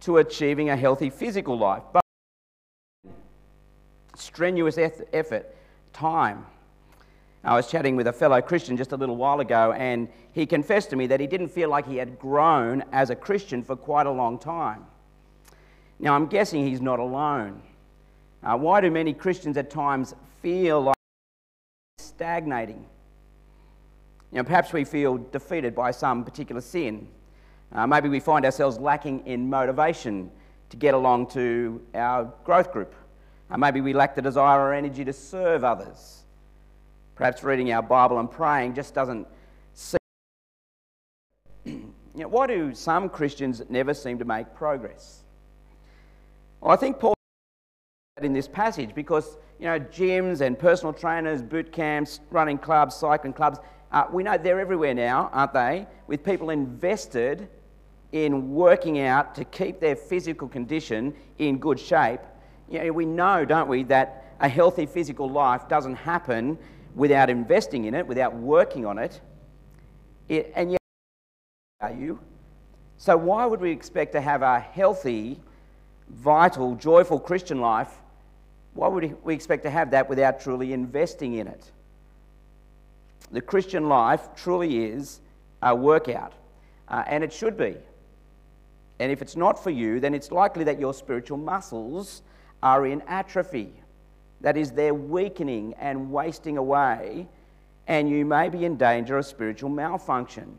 to 0.00 0.18
achieving 0.18 0.70
a 0.70 0.76
healthy 0.76 1.10
physical 1.10 1.58
life. 1.58 1.82
But 1.92 2.02
strenuous 4.14 4.78
effort, 4.78 5.54
time. 5.92 6.46
I 7.44 7.54
was 7.54 7.70
chatting 7.70 7.96
with 7.96 8.06
a 8.06 8.12
fellow 8.12 8.40
Christian 8.40 8.76
just 8.76 8.92
a 8.92 8.96
little 8.96 9.16
while 9.16 9.40
ago, 9.40 9.72
and 9.72 10.08
he 10.32 10.44
confessed 10.46 10.90
to 10.90 10.96
me 10.96 11.06
that 11.06 11.20
he 11.20 11.26
didn't 11.26 11.48
feel 11.48 11.68
like 11.68 11.86
he 11.86 11.96
had 11.96 12.18
grown 12.18 12.84
as 12.92 13.10
a 13.10 13.16
Christian 13.16 13.62
for 13.62 13.76
quite 13.76 14.06
a 14.06 14.10
long 14.10 14.38
time. 14.38 14.84
Now, 15.98 16.14
I'm 16.14 16.26
guessing 16.26 16.66
he's 16.66 16.80
not 16.80 16.98
alone. 17.00 17.62
Uh, 18.42 18.56
why 18.56 18.80
do 18.80 18.90
many 18.90 19.12
Christians 19.12 19.56
at 19.56 19.70
times 19.70 20.14
feel 20.42 20.80
like 20.82 20.96
stagnating? 21.98 22.84
You 24.32 24.38
know, 24.38 24.44
perhaps 24.44 24.72
we 24.72 24.84
feel 24.84 25.16
defeated 25.16 25.74
by 25.74 25.90
some 25.90 26.24
particular 26.24 26.60
sin. 26.60 27.08
Uh, 27.72 27.86
maybe 27.86 28.08
we 28.08 28.20
find 28.20 28.44
ourselves 28.44 28.78
lacking 28.78 29.26
in 29.26 29.48
motivation 29.48 30.30
to 30.70 30.76
get 30.76 30.94
along 30.94 31.28
to 31.28 31.80
our 31.94 32.32
growth 32.44 32.72
group. 32.72 32.94
Uh, 33.50 33.56
maybe 33.56 33.80
we 33.80 33.92
lack 33.92 34.14
the 34.14 34.22
desire 34.22 34.60
or 34.60 34.74
energy 34.74 35.04
to 35.04 35.12
serve 35.12 35.64
others. 35.64 36.24
Perhaps 37.14 37.42
reading 37.42 37.72
our 37.72 37.82
Bible 37.82 38.18
and 38.18 38.30
praying 38.30 38.74
just 38.74 38.94
doesn't 38.94 39.26
seem. 39.72 39.98
you 41.64 41.92
know, 42.14 42.28
why 42.28 42.46
do 42.46 42.74
some 42.74 43.08
Christians 43.08 43.62
never 43.70 43.94
seem 43.94 44.18
to 44.18 44.24
make 44.24 44.54
progress? 44.54 45.22
Well, 46.60 46.72
I 46.72 46.76
think 46.76 46.98
Paul 46.98 47.14
in 48.22 48.32
this 48.32 48.48
passage 48.48 48.94
because 48.94 49.36
you 49.58 49.66
know, 49.66 49.78
gyms 49.78 50.40
and 50.40 50.58
personal 50.58 50.92
trainers, 50.92 51.42
boot 51.42 51.72
camps, 51.72 52.20
running 52.30 52.58
clubs, 52.58 52.94
cycling 52.94 53.32
clubs. 53.32 53.58
Uh, 53.90 54.04
we 54.12 54.22
know 54.22 54.36
they're 54.36 54.60
everywhere 54.60 54.94
now, 54.94 55.30
aren't 55.32 55.52
they? 55.52 55.86
With 56.06 56.22
people 56.22 56.50
invested 56.50 57.48
in 58.12 58.52
working 58.52 59.00
out 59.00 59.34
to 59.34 59.44
keep 59.44 59.80
their 59.80 59.96
physical 59.96 60.48
condition 60.48 61.14
in 61.38 61.58
good 61.58 61.78
shape. 61.78 62.20
You 62.70 62.84
know, 62.84 62.92
we 62.92 63.06
know, 63.06 63.44
don't 63.44 63.68
we, 63.68 63.84
that 63.84 64.34
a 64.40 64.48
healthy 64.48 64.86
physical 64.86 65.28
life 65.28 65.68
doesn't 65.68 65.96
happen 65.96 66.58
without 66.94 67.30
investing 67.30 67.84
in 67.84 67.94
it, 67.94 68.06
without 68.06 68.34
working 68.34 68.84
on 68.86 68.98
it. 68.98 69.20
it 70.28 70.52
and 70.54 70.72
yet, 70.72 70.80
are 71.80 71.92
you? 71.92 72.18
So, 72.98 73.16
why 73.16 73.46
would 73.46 73.60
we 73.60 73.70
expect 73.70 74.12
to 74.12 74.20
have 74.20 74.42
a 74.42 74.58
healthy, 74.58 75.40
vital, 76.10 76.74
joyful 76.74 77.20
Christian 77.20 77.60
life? 77.60 77.92
Why 78.74 78.88
would 78.88 79.24
we 79.24 79.34
expect 79.34 79.64
to 79.64 79.70
have 79.70 79.92
that 79.92 80.08
without 80.08 80.40
truly 80.40 80.72
investing 80.72 81.34
in 81.34 81.46
it? 81.46 81.70
The 83.30 83.40
Christian 83.40 83.88
life 83.88 84.28
truly 84.36 84.84
is 84.84 85.20
a 85.62 85.74
workout, 85.74 86.32
uh, 86.88 87.04
and 87.06 87.22
it 87.22 87.32
should 87.32 87.56
be. 87.56 87.76
And 88.98 89.12
if 89.12 89.22
it's 89.22 89.36
not 89.36 89.62
for 89.62 89.70
you, 89.70 90.00
then 90.00 90.14
it's 90.14 90.32
likely 90.32 90.64
that 90.64 90.80
your 90.80 90.94
spiritual 90.94 91.38
muscles 91.38 92.22
are 92.62 92.86
in 92.86 93.02
atrophy. 93.02 93.72
That 94.40 94.56
is, 94.56 94.72
they're 94.72 94.94
weakening 94.94 95.74
and 95.78 96.10
wasting 96.10 96.56
away, 96.56 97.28
and 97.86 98.08
you 98.08 98.24
may 98.24 98.48
be 98.48 98.64
in 98.64 98.76
danger 98.76 99.18
of 99.18 99.26
spiritual 99.26 99.70
malfunction. 99.70 100.56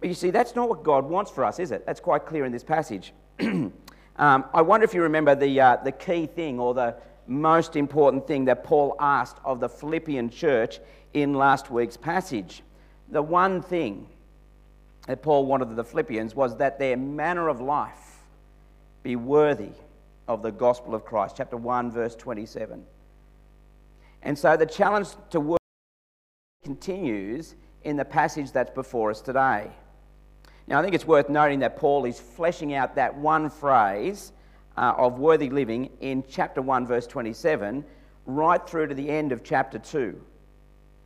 But 0.00 0.08
you 0.08 0.14
see, 0.14 0.30
that's 0.30 0.54
not 0.54 0.68
what 0.68 0.82
God 0.82 1.04
wants 1.04 1.30
for 1.30 1.44
us, 1.44 1.58
is 1.58 1.72
it? 1.72 1.84
That's 1.84 2.00
quite 2.00 2.26
clear 2.26 2.44
in 2.44 2.52
this 2.52 2.64
passage. 2.64 3.12
um, 3.40 3.72
I 4.16 4.62
wonder 4.62 4.84
if 4.84 4.94
you 4.94 5.02
remember 5.02 5.34
the, 5.34 5.60
uh, 5.60 5.76
the 5.76 5.92
key 5.92 6.26
thing 6.26 6.60
or 6.60 6.74
the 6.74 6.96
most 7.28 7.76
important 7.76 8.26
thing 8.26 8.46
that 8.46 8.64
Paul 8.64 8.96
asked 8.98 9.38
of 9.44 9.60
the 9.60 9.68
Philippian 9.68 10.30
church 10.30 10.80
in 11.12 11.34
last 11.34 11.70
week's 11.70 11.96
passage. 11.96 12.62
The 13.10 13.22
one 13.22 13.62
thing 13.62 14.08
that 15.06 15.22
Paul 15.22 15.46
wanted 15.46 15.68
of 15.68 15.76
the 15.76 15.84
Philippians 15.84 16.34
was 16.34 16.56
that 16.56 16.78
their 16.78 16.96
manner 16.96 17.48
of 17.48 17.60
life 17.60 18.18
be 19.02 19.16
worthy 19.16 19.72
of 20.26 20.42
the 20.42 20.52
gospel 20.52 20.94
of 20.94 21.04
Christ. 21.04 21.36
Chapter 21.36 21.56
1, 21.56 21.90
verse 21.90 22.14
27. 22.14 22.84
And 24.22 24.38
so 24.38 24.56
the 24.56 24.66
challenge 24.66 25.08
to 25.30 25.40
work 25.40 25.58
continues 26.64 27.54
in 27.84 27.96
the 27.96 28.04
passage 28.04 28.52
that's 28.52 28.70
before 28.70 29.10
us 29.10 29.20
today. 29.20 29.70
Now, 30.66 30.80
I 30.80 30.82
think 30.82 30.94
it's 30.94 31.06
worth 31.06 31.30
noting 31.30 31.60
that 31.60 31.78
Paul 31.78 32.04
is 32.04 32.20
fleshing 32.20 32.74
out 32.74 32.96
that 32.96 33.16
one 33.16 33.48
phrase 33.48 34.32
uh, 34.78 34.94
of 34.96 35.18
worthy 35.18 35.50
living 35.50 35.90
in 36.00 36.22
chapter 36.28 36.62
1, 36.62 36.86
verse 36.86 37.06
27, 37.06 37.84
right 38.26 38.68
through 38.68 38.86
to 38.86 38.94
the 38.94 39.10
end 39.10 39.32
of 39.32 39.42
chapter 39.42 39.78
2. 39.78 40.18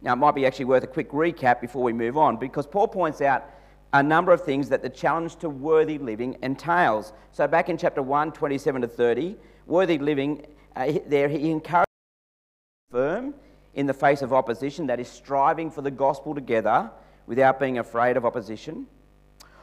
Now, 0.02 0.12
it 0.12 0.16
might 0.16 0.34
be 0.34 0.44
actually 0.44 0.66
worth 0.66 0.84
a 0.84 0.88
quick 0.88 1.10
recap 1.10 1.60
before 1.60 1.82
we 1.82 1.92
move 1.92 2.18
on, 2.18 2.36
because 2.36 2.66
Paul 2.66 2.86
points 2.86 3.22
out 3.22 3.48
a 3.94 4.02
number 4.02 4.30
of 4.30 4.44
things 4.44 4.68
that 4.68 4.82
the 4.82 4.90
challenge 4.90 5.36
to 5.36 5.48
worthy 5.48 5.96
living 5.96 6.36
entails. 6.42 7.14
So, 7.32 7.46
back 7.48 7.70
in 7.70 7.78
chapter 7.78 8.02
1, 8.02 8.32
27 8.32 8.82
to 8.82 8.88
30, 8.88 9.36
worthy 9.66 9.96
living, 9.96 10.46
uh, 10.76 10.92
there 11.06 11.28
he 11.28 11.50
encourages 11.50 11.86
firm 12.90 13.34
in 13.74 13.86
the 13.86 13.94
face 13.94 14.20
of 14.20 14.34
opposition, 14.34 14.86
that 14.88 15.00
is, 15.00 15.08
striving 15.08 15.70
for 15.70 15.80
the 15.80 15.90
gospel 15.90 16.34
together 16.34 16.90
without 17.26 17.58
being 17.58 17.78
afraid 17.78 18.18
of 18.18 18.26
opposition. 18.26 18.86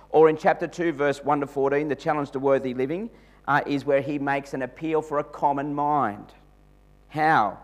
Or 0.10 0.30
in 0.30 0.38
chapter 0.38 0.66
2, 0.66 0.94
verse 0.94 1.24
1 1.24 1.42
to 1.42 1.48
14, 1.48 1.88
the 1.88 1.96
challenge 1.96 2.32
to 2.32 2.39
worthy 2.39 2.74
living 2.74 3.12
uh, 3.48 3.62
is 3.65 3.86
where 3.86 4.01
he 4.01 4.19
makes 4.19 4.53
an 4.53 4.62
appeal 4.62 5.01
for 5.01 5.19
a 5.19 5.24
common 5.24 5.74
mind. 5.74 6.34
How? 7.08 7.58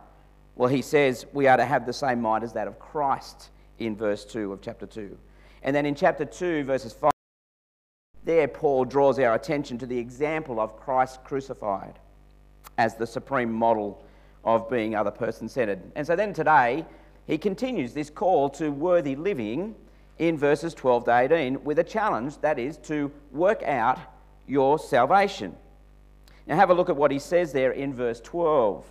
Well, 0.56 0.70
he 0.70 0.82
says 0.82 1.26
we 1.34 1.48
are 1.48 1.58
to 1.58 1.66
have 1.66 1.86
the 1.86 1.94
same 1.94 2.22
mind 2.22 2.44
as 2.44 2.54
that 2.54 2.68
of 2.68 2.80
Christ 2.80 3.50
in 3.80 3.96
verse 3.96 4.26
2 4.26 4.54
of 4.54 4.62
chapter 4.62 4.86
2. 4.86 5.18
And 5.64 5.76
then 5.76 5.86
in 5.86 5.96
chapter 5.96 6.26
2, 6.26 6.64
verses 6.64 6.94
5, 6.94 7.12
there 8.24 8.48
Paul 8.48 8.86
draws 8.86 9.20
our 9.20 9.36
attention 9.36 9.78
to 9.80 9.86
the 9.86 9.98
example 9.98 10.60
of 10.60 10.78
Christ 10.78 11.24
crucified 11.24 12.00
as 12.78 12.96
the 12.96 13.08
supreme 13.08 13.52
model 13.52 14.04
of 14.44 14.70
being 14.70 14.96
other 14.96 15.12
person 15.12 15.50
centered. 15.50 15.82
And 15.96 16.06
so 16.06 16.16
then 16.16 16.34
today, 16.34 16.86
he 17.28 17.38
continues 17.38 17.94
this 17.94 18.10
call 18.10 18.50
to 18.52 18.70
worthy 18.70 19.16
living 19.16 19.76
in 20.20 20.38
verses 20.38 20.74
12 20.74 21.06
to 21.06 21.18
18 21.18 21.64
with 21.64 21.80
a 21.80 21.84
challenge 21.84 22.38
that 22.40 22.60
is 22.60 22.78
to 22.78 23.12
work 23.32 23.64
out 23.64 24.00
your 24.48 24.80
salvation. 24.80 25.56
Now, 26.48 26.56
have 26.56 26.70
a 26.70 26.74
look 26.74 26.90
at 26.90 26.96
what 26.96 27.12
he 27.12 27.20
says 27.20 27.52
there 27.52 27.72
in 27.72 27.94
verse 27.94 28.22
12. 28.22 28.86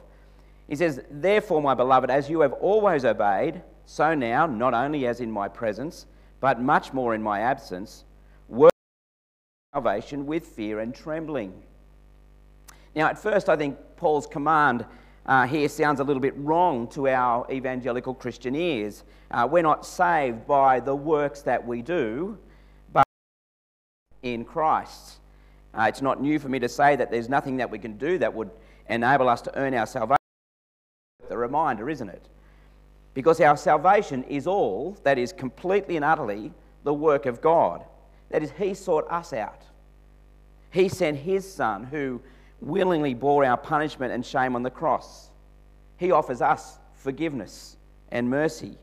He 0.69 0.77
says, 0.77 1.03
Therefore, 1.11 1.63
my 1.63 1.75
beloved, 1.75 2.11
as 2.11 2.29
you 2.29 2.41
have 2.41 2.53
always 2.55 3.05
obeyed, 3.05 3.63
so 3.87 4.15
now, 4.15 4.47
not 4.47 4.75
only 4.75 5.07
as 5.07 5.21
in 5.21 5.31
my 5.31 5.49
presence, 5.49 6.07
but 6.41 6.61
much 6.61 6.93
more 6.93 7.15
in 7.15 7.23
my 7.23 7.41
absence, 7.41 8.05
work 8.49 8.73
salvation 9.73 10.27
with 10.27 10.47
fear 10.47 10.81
and 10.81 10.95
trembling. 10.95 11.63
Now, 12.95 13.09
at 13.09 13.19
first, 13.19 13.49
I 13.49 13.57
think 13.57 13.79
Paul's 13.97 14.27
command 14.27 14.85
uh, 15.27 15.47
here 15.47 15.69
sounds 15.69 16.01
a 16.01 16.05
little 16.05 16.21
bit 16.21 16.35
wrong 16.37 16.87
to 16.89 17.09
our 17.09 17.51
evangelical 17.51 18.15
Christian 18.15 18.55
ears. 18.55 19.05
Uh, 19.31 19.49
we're 19.51 19.63
not 19.63 19.87
saved 19.87 20.47
by 20.47 20.81
the 20.81 20.95
works 20.95 21.43
that 21.43 21.67
we 21.67 21.83
do, 21.83 22.39
but 22.93 23.05
in 24.23 24.45
Christ. 24.45 25.19
Uh, 25.77 25.87
it's 25.89 26.03
not 26.03 26.21
new 26.21 26.39
for 26.39 26.49
me 26.49 26.59
to 26.61 26.69
say 26.69 26.95
that 26.97 27.11
there's 27.11 27.29
nothing 27.29 27.57
that 27.57 27.71
we 27.71 27.79
can 27.79 27.97
do 27.97 28.19
that 28.19 28.33
would 28.33 28.51
enable 28.89 29.29
us 29.29 29.43
to 29.43 29.59
earn 29.59 29.75
our 29.75 29.87
salvation. 29.87 30.17
The 31.29 31.37
reminder, 31.37 31.89
isn't 31.89 32.09
it? 32.09 32.29
Because 33.15 33.41
our 33.41 33.57
salvation 33.57 34.25
is 34.25 34.47
all, 34.47 34.97
that 35.03 35.19
is 35.19 35.33
completely 35.33 35.97
and 35.97 36.05
utterly, 36.05 36.53
the 36.85 36.95
work 36.95 37.27
of 37.27 37.41
God. 37.41 37.85
That 38.31 38.43
is, 38.43 38.53
He 38.59 38.75
sought 38.75 39.11
us 39.11 39.33
out. 39.33 39.63
He 40.71 40.89
sent 40.89 41.19
His 41.19 41.51
Son, 41.51 41.85
who 41.85 42.21
willingly 42.61 43.15
bore 43.15 43.45
our 43.45 43.57
punishment 43.57 44.13
and 44.13 44.25
shame 44.25 44.55
on 44.55 44.63
the 44.63 44.71
cross. 44.71 45.31
He 45.97 46.11
offers 46.11 46.41
us 46.41 46.79
forgiveness 46.95 47.77
and 48.11 48.29
mercy. 48.29 48.77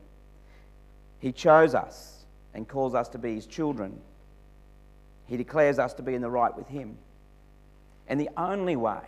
He 1.20 1.32
chose 1.32 1.74
us 1.74 2.24
and 2.54 2.68
calls 2.68 2.94
us 2.94 3.08
to 3.10 3.18
be 3.18 3.34
His 3.34 3.46
children. 3.46 4.00
He 5.26 5.36
declares 5.36 5.78
us 5.78 5.94
to 5.94 6.02
be 6.02 6.14
in 6.14 6.22
the 6.22 6.30
right 6.30 6.54
with 6.56 6.68
Him. 6.68 6.98
And 8.08 8.20
the 8.20 8.30
only 8.36 8.76
way 8.76 9.00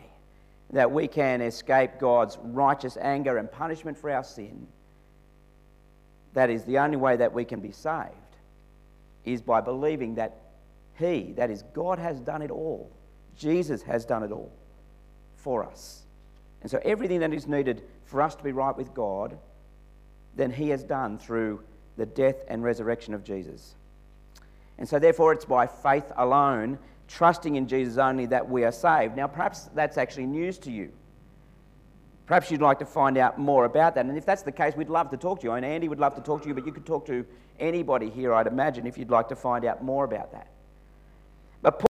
that 0.70 0.90
we 0.90 1.08
can 1.08 1.40
escape 1.40 1.98
God's 1.98 2.38
righteous 2.42 2.96
anger 3.00 3.36
and 3.36 3.50
punishment 3.50 3.98
for 3.98 4.10
our 4.10 4.24
sin 4.24 4.66
that 6.34 6.50
is 6.50 6.64
the 6.64 6.78
only 6.78 6.96
way 6.96 7.16
that 7.16 7.32
we 7.32 7.44
can 7.44 7.60
be 7.60 7.70
saved, 7.70 8.10
is 9.24 9.40
by 9.40 9.60
believing 9.60 10.16
that 10.16 10.36
He, 10.98 11.32
that 11.36 11.50
is, 11.50 11.62
God 11.72 11.98
has 11.98 12.20
done 12.20 12.42
it 12.42 12.50
all. 12.50 12.90
Jesus 13.38 13.82
has 13.82 14.04
done 14.04 14.22
it 14.22 14.30
all 14.30 14.52
for 15.36 15.64
us. 15.64 16.02
And 16.60 16.70
so 16.70 16.80
everything 16.84 17.20
that 17.20 17.32
is 17.32 17.46
needed 17.46 17.82
for 18.04 18.20
us 18.20 18.34
to 18.34 18.44
be 18.44 18.52
right 18.52 18.76
with 18.76 18.92
God, 18.94 19.38
then 20.36 20.50
He 20.50 20.68
has 20.70 20.82
done 20.82 21.18
through 21.18 21.62
the 21.96 22.06
death 22.06 22.36
and 22.48 22.62
resurrection 22.62 23.14
of 23.14 23.24
Jesus. 23.24 23.74
And 24.78 24.88
so, 24.88 24.98
therefore, 24.98 25.32
it's 25.32 25.44
by 25.44 25.66
faith 25.66 26.10
alone, 26.16 26.78
trusting 27.08 27.56
in 27.56 27.68
Jesus 27.68 27.98
only, 27.98 28.26
that 28.26 28.48
we 28.48 28.64
are 28.64 28.72
saved. 28.72 29.16
Now, 29.16 29.26
perhaps 29.26 29.70
that's 29.74 29.98
actually 29.98 30.26
news 30.26 30.58
to 30.58 30.70
you. 30.70 30.90
Perhaps 32.26 32.50
you'd 32.50 32.62
like 32.62 32.78
to 32.78 32.86
find 32.86 33.18
out 33.18 33.38
more 33.38 33.66
about 33.66 33.94
that. 33.94 34.06
And 34.06 34.16
if 34.16 34.24
that's 34.24 34.42
the 34.42 34.52
case, 34.52 34.74
we'd 34.74 34.88
love 34.88 35.10
to 35.10 35.16
talk 35.16 35.40
to 35.40 35.46
you. 35.46 35.52
And 35.52 35.64
Andy 35.64 35.88
would 35.88 36.00
love 36.00 36.14
to 36.14 36.22
talk 36.22 36.42
to 36.42 36.48
you, 36.48 36.54
but 36.54 36.64
you 36.64 36.72
could 36.72 36.86
talk 36.86 37.06
to 37.06 37.24
anybody 37.60 38.10
here, 38.10 38.34
I'd 38.34 38.46
imagine, 38.46 38.86
if 38.86 38.98
you'd 38.98 39.10
like 39.10 39.28
to 39.28 39.36
find 39.36 39.64
out 39.64 39.84
more 39.84 40.04
about 40.04 40.32
that. 40.32 40.48
But 41.62 41.78
Paul, 41.78 41.86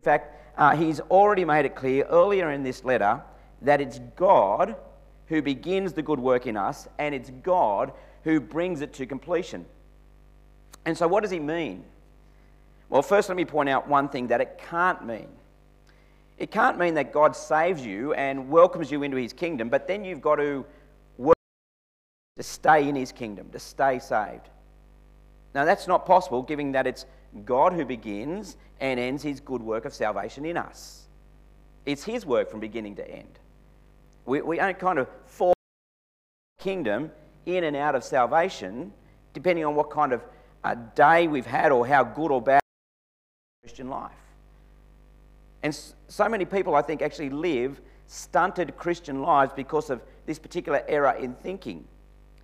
in 0.00 0.04
fact, 0.04 0.36
uh, 0.56 0.76
he's 0.76 1.00
already 1.00 1.44
made 1.44 1.64
it 1.64 1.74
clear 1.74 2.04
earlier 2.04 2.50
in 2.50 2.62
this 2.62 2.84
letter 2.84 3.22
that 3.62 3.80
it's 3.80 3.98
God 4.16 4.76
who 5.26 5.42
begins 5.42 5.92
the 5.92 6.02
good 6.02 6.20
work 6.20 6.46
in 6.46 6.56
us, 6.56 6.86
and 6.98 7.14
it's 7.14 7.30
God 7.42 7.92
who 8.22 8.40
brings 8.40 8.80
it 8.80 8.92
to 8.94 9.06
completion. 9.06 9.66
And 10.86 10.96
so, 10.96 11.08
what 11.08 11.22
does 11.22 11.30
he 11.30 11.40
mean? 11.40 11.84
Well, 12.90 13.02
first, 13.02 13.28
let 13.28 13.36
me 13.36 13.44
point 13.44 13.68
out 13.68 13.88
one 13.88 14.08
thing 14.08 14.28
that 14.28 14.40
it 14.40 14.60
can't 14.70 15.04
mean. 15.04 15.28
It 16.38 16.50
can't 16.50 16.78
mean 16.78 16.94
that 16.94 17.12
God 17.12 17.36
saves 17.36 17.84
you 17.84 18.12
and 18.14 18.50
welcomes 18.50 18.90
you 18.90 19.02
into 19.02 19.16
his 19.16 19.32
kingdom, 19.32 19.68
but 19.68 19.86
then 19.86 20.04
you've 20.04 20.20
got 20.20 20.36
to 20.36 20.64
work 21.16 21.36
to 22.36 22.42
stay 22.42 22.88
in 22.88 22.96
his 22.96 23.12
kingdom, 23.12 23.48
to 23.50 23.58
stay 23.58 23.98
saved. 23.98 24.48
Now, 25.54 25.64
that's 25.64 25.86
not 25.86 26.04
possible, 26.04 26.42
given 26.42 26.72
that 26.72 26.86
it's 26.86 27.06
God 27.44 27.72
who 27.72 27.84
begins 27.84 28.56
and 28.80 28.98
ends 28.98 29.22
his 29.22 29.40
good 29.40 29.62
work 29.62 29.84
of 29.84 29.94
salvation 29.94 30.44
in 30.44 30.56
us. 30.56 31.06
It's 31.86 32.02
his 32.02 32.26
work 32.26 32.50
from 32.50 32.60
beginning 32.60 32.96
to 32.96 33.08
end. 33.08 33.38
We, 34.26 34.40
we 34.42 34.56
don't 34.56 34.78
kind 34.78 34.98
of 34.98 35.08
fall 35.26 35.54
kingdom 36.58 37.12
in 37.46 37.64
and 37.64 37.76
out 37.76 37.94
of 37.94 38.02
salvation, 38.02 38.92
depending 39.32 39.64
on 39.64 39.74
what 39.74 39.90
kind 39.90 40.12
of 40.12 40.22
a 40.64 40.74
day 40.74 41.28
we've 41.28 41.46
had 41.46 41.72
or 41.72 41.86
how 41.86 42.02
good 42.02 42.30
or 42.30 42.40
bad 42.40 42.60
Christian 43.62 43.88
life. 43.88 44.12
And 45.62 45.76
so 46.08 46.28
many 46.28 46.44
people, 46.44 46.74
I 46.74 46.82
think, 46.82 47.02
actually 47.02 47.30
live 47.30 47.80
stunted 48.06 48.76
Christian 48.76 49.22
lives 49.22 49.52
because 49.54 49.90
of 49.90 50.02
this 50.26 50.38
particular 50.38 50.82
error 50.88 51.12
in 51.18 51.34
thinking. 51.34 51.84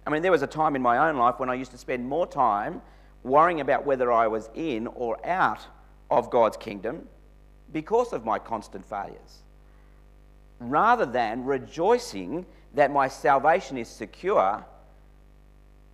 I 0.06 0.10
mean, 0.10 0.22
there 0.22 0.32
was 0.32 0.42
a 0.42 0.46
time 0.46 0.74
in 0.76 0.82
my 0.82 1.08
own 1.08 1.16
life 1.16 1.38
when 1.38 1.50
I 1.50 1.54
used 1.54 1.70
to 1.72 1.78
spend 1.78 2.08
more 2.08 2.26
time 2.26 2.80
worrying 3.22 3.60
about 3.60 3.84
whether 3.84 4.10
I 4.10 4.26
was 4.26 4.48
in 4.54 4.86
or 4.86 5.24
out 5.26 5.60
of 6.10 6.30
God's 6.30 6.56
kingdom 6.56 7.06
because 7.72 8.12
of 8.12 8.24
my 8.24 8.38
constant 8.38 8.84
failures, 8.84 9.42
rather 10.58 11.06
than 11.06 11.44
rejoicing 11.44 12.46
that 12.74 12.90
my 12.90 13.06
salvation 13.08 13.76
is 13.76 13.88
secure 13.88 14.64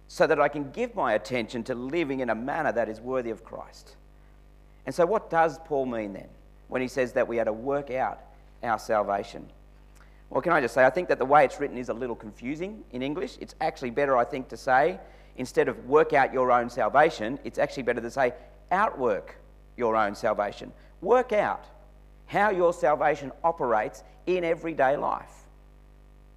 so 0.09 0.27
that 0.27 0.41
I 0.41 0.49
can 0.49 0.71
give 0.71 0.95
my 0.95 1.15
attention 1.15 1.65
to 1.65 1.75
living 1.75 2.21
in 2.21 2.31
a 2.31 2.35
manner 2.35 2.73
that 2.73 2.89
is 2.89 3.01
worthy 3.01 3.31
of 3.31 3.45
Christ. 3.45 3.97
And 4.87 4.95
so, 4.95 5.05
what 5.05 5.31
does 5.31 5.59
Paul 5.65 5.87
mean 5.87 6.13
then 6.13 6.29
when 6.69 6.81
he 6.81 6.89
says 6.89 7.13
that 7.15 7.27
we 7.27 7.41
are 7.41 7.45
to 7.45 7.53
work 7.53 7.91
out 7.91 8.21
our 8.63 8.79
salvation? 8.79 9.47
Well, 10.31 10.43
can 10.43 10.53
I 10.53 10.61
just 10.61 10.75
say, 10.75 10.85
I 10.85 10.91
think 10.91 11.09
that 11.09 11.19
the 11.19 11.25
way 11.25 11.45
it's 11.45 11.61
written 11.61 11.79
is 11.79 11.89
a 11.89 11.95
little 11.95 12.17
confusing 12.17 12.83
in 12.93 13.03
English. 13.03 13.37
It's 13.41 13.55
actually 13.61 13.91
better, 13.91 14.17
I 14.17 14.25
think, 14.25 14.49
to 14.49 14.57
say, 14.57 14.99
instead 15.37 15.69
of 15.69 15.87
work 15.87 16.13
out 16.13 16.33
your 16.33 16.51
own 16.51 16.69
salvation, 16.69 17.39
it's 17.45 17.59
actually 17.59 17.85
better 17.85 18.01
to 18.01 18.11
say, 18.11 18.33
outwork 18.73 19.37
your 19.77 19.95
own 19.95 20.15
salvation. 20.15 20.73
Work 21.01 21.33
out 21.33 21.65
how 22.27 22.51
your 22.51 22.73
salvation 22.73 23.31
operates 23.45 24.03
in 24.27 24.45
everyday 24.45 24.97
life. 24.97 25.45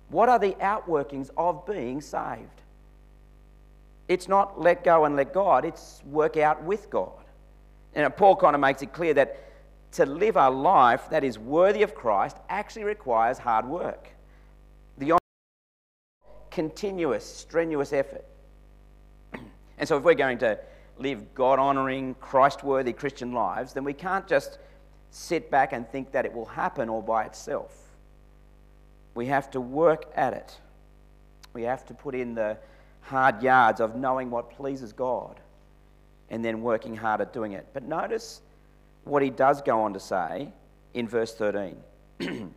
What 0.09 0.29
are 0.29 0.39
the 0.39 0.53
outworkings 0.53 1.29
of 1.38 1.65
being 1.65 2.01
saved? 2.01 2.58
It's 4.09 4.27
not 4.27 4.59
let 4.59 4.83
go 4.83 5.05
and 5.05 5.15
let 5.15 5.33
God, 5.33 5.63
it's 5.63 6.01
work 6.03 6.35
out 6.35 6.63
with 6.63 6.89
God. 6.89 7.13
And 7.93 8.13
Paul 8.17 8.35
kind 8.35 8.55
of 8.55 8.59
makes 8.59 8.81
it 8.81 8.91
clear 8.91 9.13
that 9.13 9.37
to 9.93 10.05
live 10.05 10.35
a 10.35 10.49
life 10.49 11.09
that 11.11 11.23
is 11.23 11.37
worthy 11.37 11.83
of 11.83 11.93
Christ 11.93 12.37
actually 12.49 12.85
requires 12.85 13.37
hard 13.37 13.65
work. 13.65 14.09
The 14.97 15.17
continuous, 16.49 17.23
strenuous 17.23 17.93
effort. 17.93 18.25
And 19.77 19.87
so, 19.87 19.95
if 19.95 20.03
we're 20.03 20.13
going 20.13 20.39
to 20.39 20.59
live 20.97 21.33
God 21.33 21.57
honoring, 21.57 22.15
Christ 22.15 22.65
worthy 22.65 22.91
Christian 22.91 23.31
lives, 23.31 23.71
then 23.71 23.85
we 23.85 23.93
can't 23.93 24.27
just 24.27 24.57
sit 25.11 25.49
back 25.49 25.71
and 25.71 25.89
think 25.89 26.11
that 26.11 26.25
it 26.25 26.33
will 26.33 26.45
happen 26.45 26.89
all 26.89 27.01
by 27.01 27.23
itself. 27.23 27.95
We 29.15 29.27
have 29.27 29.49
to 29.51 29.61
work 29.61 30.11
at 30.15 30.33
it. 30.33 30.59
We 31.53 31.63
have 31.63 31.85
to 31.85 31.93
put 31.93 32.13
in 32.13 32.35
the 32.35 32.57
hard 33.01 33.41
yards 33.41 33.79
of 33.79 33.96
knowing 33.96 34.29
what 34.29 34.51
pleases 34.51 34.94
God 34.94 35.39
and 36.29 36.44
then 36.44 36.62
working 36.62 36.96
hard 36.96 37.22
at 37.22 37.34
doing 37.34 37.53
it. 37.53 37.68
But 37.74 37.84
notice 37.84 38.41
what 39.03 39.22
he 39.22 39.29
does 39.29 39.62
go 39.62 39.82
on 39.82 39.94
to 39.94 40.00
say 40.00 40.50
in 40.94 41.08
verse 41.08 41.34
13. 41.34 41.77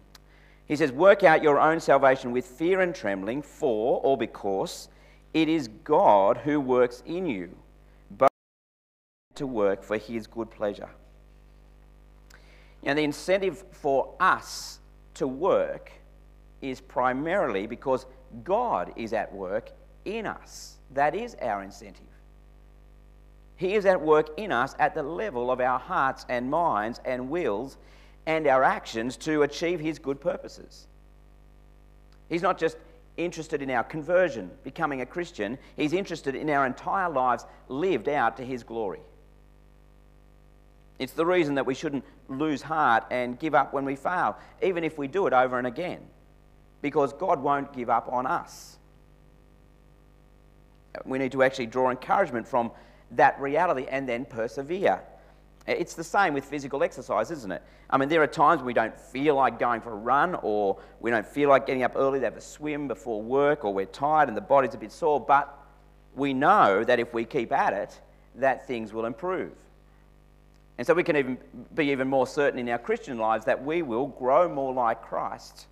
he 0.67 0.77
says, 0.77 0.93
Work 0.93 1.23
out 1.23 1.43
your 1.43 1.59
own 1.59 1.81
salvation 1.81 2.33
with 2.33 2.45
fear 2.45 2.81
and 2.81 2.95
trembling, 2.95 3.43
for 3.43 4.01
or 4.03 4.17
because 4.17 4.89
it 5.33 5.49
is 5.49 5.69
God 5.85 6.37
who 6.39 6.61
works 6.61 7.03
in 7.07 7.27
you, 7.27 7.57
both 8.11 8.29
to 9.37 9.47
work 9.47 9.83
for 9.83 9.97
his 9.97 10.27
good 10.27 10.51
pleasure. 10.51 10.91
Now, 12.83 12.95
the 12.95 13.03
incentive 13.03 13.65
for 13.71 14.15
us 14.19 14.81
to 15.15 15.27
work 15.27 15.93
is 16.61 16.81
primarily 16.81 17.67
because 17.67 18.07
God 18.45 18.93
is 18.97 19.13
at 19.13 19.33
work 19.33 19.71
in 20.05 20.27
us. 20.27 20.77
That 20.93 21.15
is 21.15 21.37
our 21.41 21.63
incentive. 21.63 22.07
He 23.57 23.75
is 23.75 23.87
at 23.87 24.01
work 24.01 24.31
in 24.37 24.51
us 24.51 24.75
at 24.79 24.95
the 24.95 25.03
level 25.03 25.51
of 25.51 25.61
our 25.61 25.79
hearts 25.79 26.27
and 26.29 26.51
minds 26.51 27.01
and 27.05 27.31
wills 27.31 27.79
and 28.27 28.47
our 28.47 28.63
actions 28.63 29.17
to 29.19 29.43
achieve 29.43 29.81
His 29.81 29.99
good 29.99 30.21
purposes. 30.21 30.87
He's 32.29 32.43
not 32.43 32.59
just 32.59 32.77
interested 33.17 33.63
in 33.63 33.71
our 33.71 33.85
conversion, 33.85 34.51
becoming 34.65 35.01
a 35.01 35.07
Christian, 35.07 35.59
He's 35.77 35.93
interested 35.93 36.35
in 36.35 36.51
our 36.51 36.67
entire 36.67 37.09
lives 37.09 37.45
lived 37.69 38.09
out 38.09 38.37
to 38.39 38.45
His 38.45 38.63
glory. 38.63 39.01
It's 40.99 41.13
the 41.13 41.27
reason 41.27 41.57
that 41.57 41.67
we 41.67 41.75
shouldn't 41.75 42.05
lose 42.29 42.63
heart 42.63 43.05
and 43.11 43.39
give 43.39 43.55
up 43.55 43.73
when 43.73 43.85
we 43.85 43.97
fail, 43.97 44.37
even 44.63 44.85
if 44.85 44.99
we 44.99 45.09
do 45.09 45.27
it 45.27 45.33
over 45.33 45.59
and 45.59 45.67
again, 45.67 46.01
because 46.81 47.13
God 47.13 47.41
won't 47.41 47.73
give 47.73 47.91
up 47.91 48.09
on 48.11 48.27
us. 48.27 48.79
We 51.05 51.19
need 51.19 51.33
to 51.33 51.43
actually 51.43 51.67
draw 51.67 51.91
encouragement 51.91 52.47
from 52.47 52.71
that 53.13 53.41
reality 53.41 53.87
and 53.91 54.09
then 54.09 54.25
persevere. 54.25 55.03
It's 55.67 55.95
the 55.95 56.05
same 56.05 56.35
with 56.35 56.45
physical 56.45 56.83
exercise, 56.83 57.31
isn't 57.31 57.53
it? 57.53 57.63
I 57.89 57.97
mean, 57.97 58.09
there 58.09 58.23
are 58.23 58.27
times 58.27 58.63
we 58.63 58.75
don't 58.75 58.99
feel 58.99 59.37
like 59.37 59.59
going 59.59 59.81
for 59.81 59.93
a 59.93 59.97
run, 59.97 60.35
or 60.43 60.79
we 61.01 61.11
don't 61.11 61.27
feel 61.27 61.49
like 61.51 61.67
getting 61.67 61.83
up 61.83 61.93
early 61.95 62.19
to 62.19 62.25
have 62.25 62.37
a 62.37 62.41
swim 62.41 62.89
before 62.89 63.23
work, 63.23 63.65
or 63.65 63.73
we're 63.73 63.87
tired 63.87 64.29
and 64.29 64.37
the 64.37 64.41
body's 64.41 64.75
a 64.75 64.79
bit 64.79 64.91
sore, 64.91 65.21
but 65.21 65.57
we 66.17 66.35
know 66.35 66.83
that 66.85 66.99
if 66.99 67.15
we 67.15 67.25
keep 67.25 67.53
at 67.53 67.73
it, 67.73 68.01
that 68.35 68.67
things 68.67 68.93
will 68.93 69.05
improve. 69.05 69.53
And 70.79 70.87
so 70.87 70.95
we 70.95 71.05
can 71.05 71.17
even 71.17 71.39
be 71.75 71.91
even 71.91 72.09
more 72.09 72.27
certain 72.27 72.59
in 72.59 72.69
our 72.69 72.79
Christian 72.79 73.19
lives 73.19 73.45
that 73.45 73.63
we 73.63 73.83
will 73.83 74.09
grow 74.09 74.53
more 74.53 74.73
like 74.73 75.03
Christ 75.03 75.67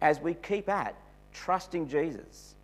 as 0.00 0.18
we 0.18 0.34
keep 0.34 0.68
at 0.68 0.96
trusting 1.32 1.88
Jesus, 1.88 2.54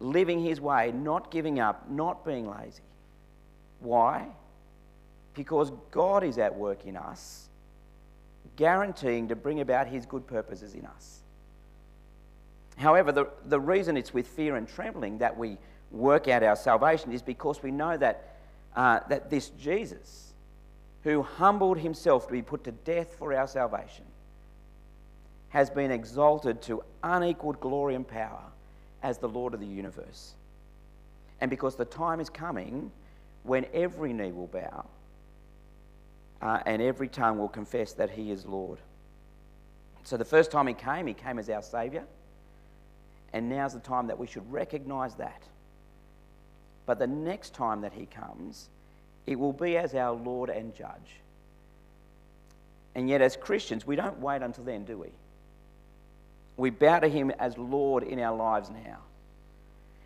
living 0.00 0.42
his 0.42 0.60
way, 0.60 0.92
not 0.92 1.30
giving 1.30 1.60
up, 1.60 1.88
not 1.90 2.24
being 2.24 2.50
lazy. 2.50 2.82
Why? 3.80 4.26
Because 5.34 5.70
God 5.90 6.24
is 6.24 6.38
at 6.38 6.56
work 6.56 6.86
in 6.86 6.96
us, 6.96 7.48
guaranteeing 8.56 9.28
to 9.28 9.36
bring 9.36 9.60
about 9.60 9.86
his 9.86 10.06
good 10.06 10.26
purposes 10.26 10.74
in 10.74 10.86
us. 10.86 11.20
However, 12.76 13.12
the, 13.12 13.28
the 13.44 13.60
reason 13.60 13.96
it's 13.96 14.14
with 14.14 14.26
fear 14.26 14.56
and 14.56 14.66
trembling 14.66 15.18
that 15.18 15.36
we 15.36 15.58
work 15.90 16.28
out 16.28 16.42
our 16.42 16.56
salvation 16.56 17.12
is 17.12 17.20
because 17.20 17.62
we 17.62 17.70
know 17.70 17.96
that, 17.96 18.36
uh, 18.74 19.00
that 19.08 19.28
this 19.28 19.50
Jesus, 19.50 20.32
who 21.04 21.22
humbled 21.22 21.78
himself 21.78 22.26
to 22.26 22.32
be 22.32 22.42
put 22.42 22.64
to 22.64 22.72
death 22.72 23.14
for 23.18 23.34
our 23.34 23.46
salvation, 23.46 24.04
has 25.50 25.68
been 25.68 25.90
exalted 25.90 26.62
to 26.62 26.82
unequaled 27.02 27.60
glory 27.60 27.94
and 27.94 28.06
power 28.06 28.44
as 29.02 29.18
the 29.18 29.28
Lord 29.28 29.54
of 29.54 29.60
the 29.60 29.66
universe. 29.66 30.34
And 31.40 31.50
because 31.50 31.76
the 31.76 31.84
time 31.84 32.20
is 32.20 32.28
coming 32.28 32.90
when 33.42 33.66
every 33.72 34.12
knee 34.12 34.32
will 34.32 34.46
bow 34.46 34.84
uh, 36.42 36.60
and 36.66 36.82
every 36.82 37.08
tongue 37.08 37.38
will 37.38 37.48
confess 37.48 37.92
that 37.94 38.10
he 38.10 38.30
is 38.30 38.44
Lord. 38.46 38.78
So 40.04 40.16
the 40.16 40.24
first 40.24 40.50
time 40.50 40.66
he 40.66 40.74
came, 40.74 41.06
he 41.06 41.14
came 41.14 41.38
as 41.38 41.48
our 41.48 41.62
Saviour. 41.62 42.04
And 43.32 43.48
now's 43.48 43.74
the 43.74 43.80
time 43.80 44.08
that 44.08 44.18
we 44.18 44.26
should 44.26 44.50
recognize 44.50 45.14
that. 45.16 45.42
But 46.86 46.98
the 46.98 47.06
next 47.06 47.54
time 47.54 47.82
that 47.82 47.92
he 47.92 48.06
comes, 48.06 48.68
it 49.26 49.38
will 49.38 49.52
be 49.52 49.76
as 49.76 49.94
our 49.94 50.12
Lord 50.12 50.50
and 50.50 50.74
Judge. 50.74 51.20
And 52.94 53.08
yet, 53.08 53.22
as 53.22 53.36
Christians, 53.36 53.86
we 53.86 53.94
don't 53.94 54.18
wait 54.18 54.42
until 54.42 54.64
then, 54.64 54.84
do 54.84 54.98
we? 54.98 55.08
We 56.60 56.70
bow 56.70 56.98
to 56.98 57.08
him 57.08 57.30
as 57.38 57.56
Lord 57.56 58.02
in 58.02 58.20
our 58.20 58.36
lives 58.36 58.68
now. 58.68 58.98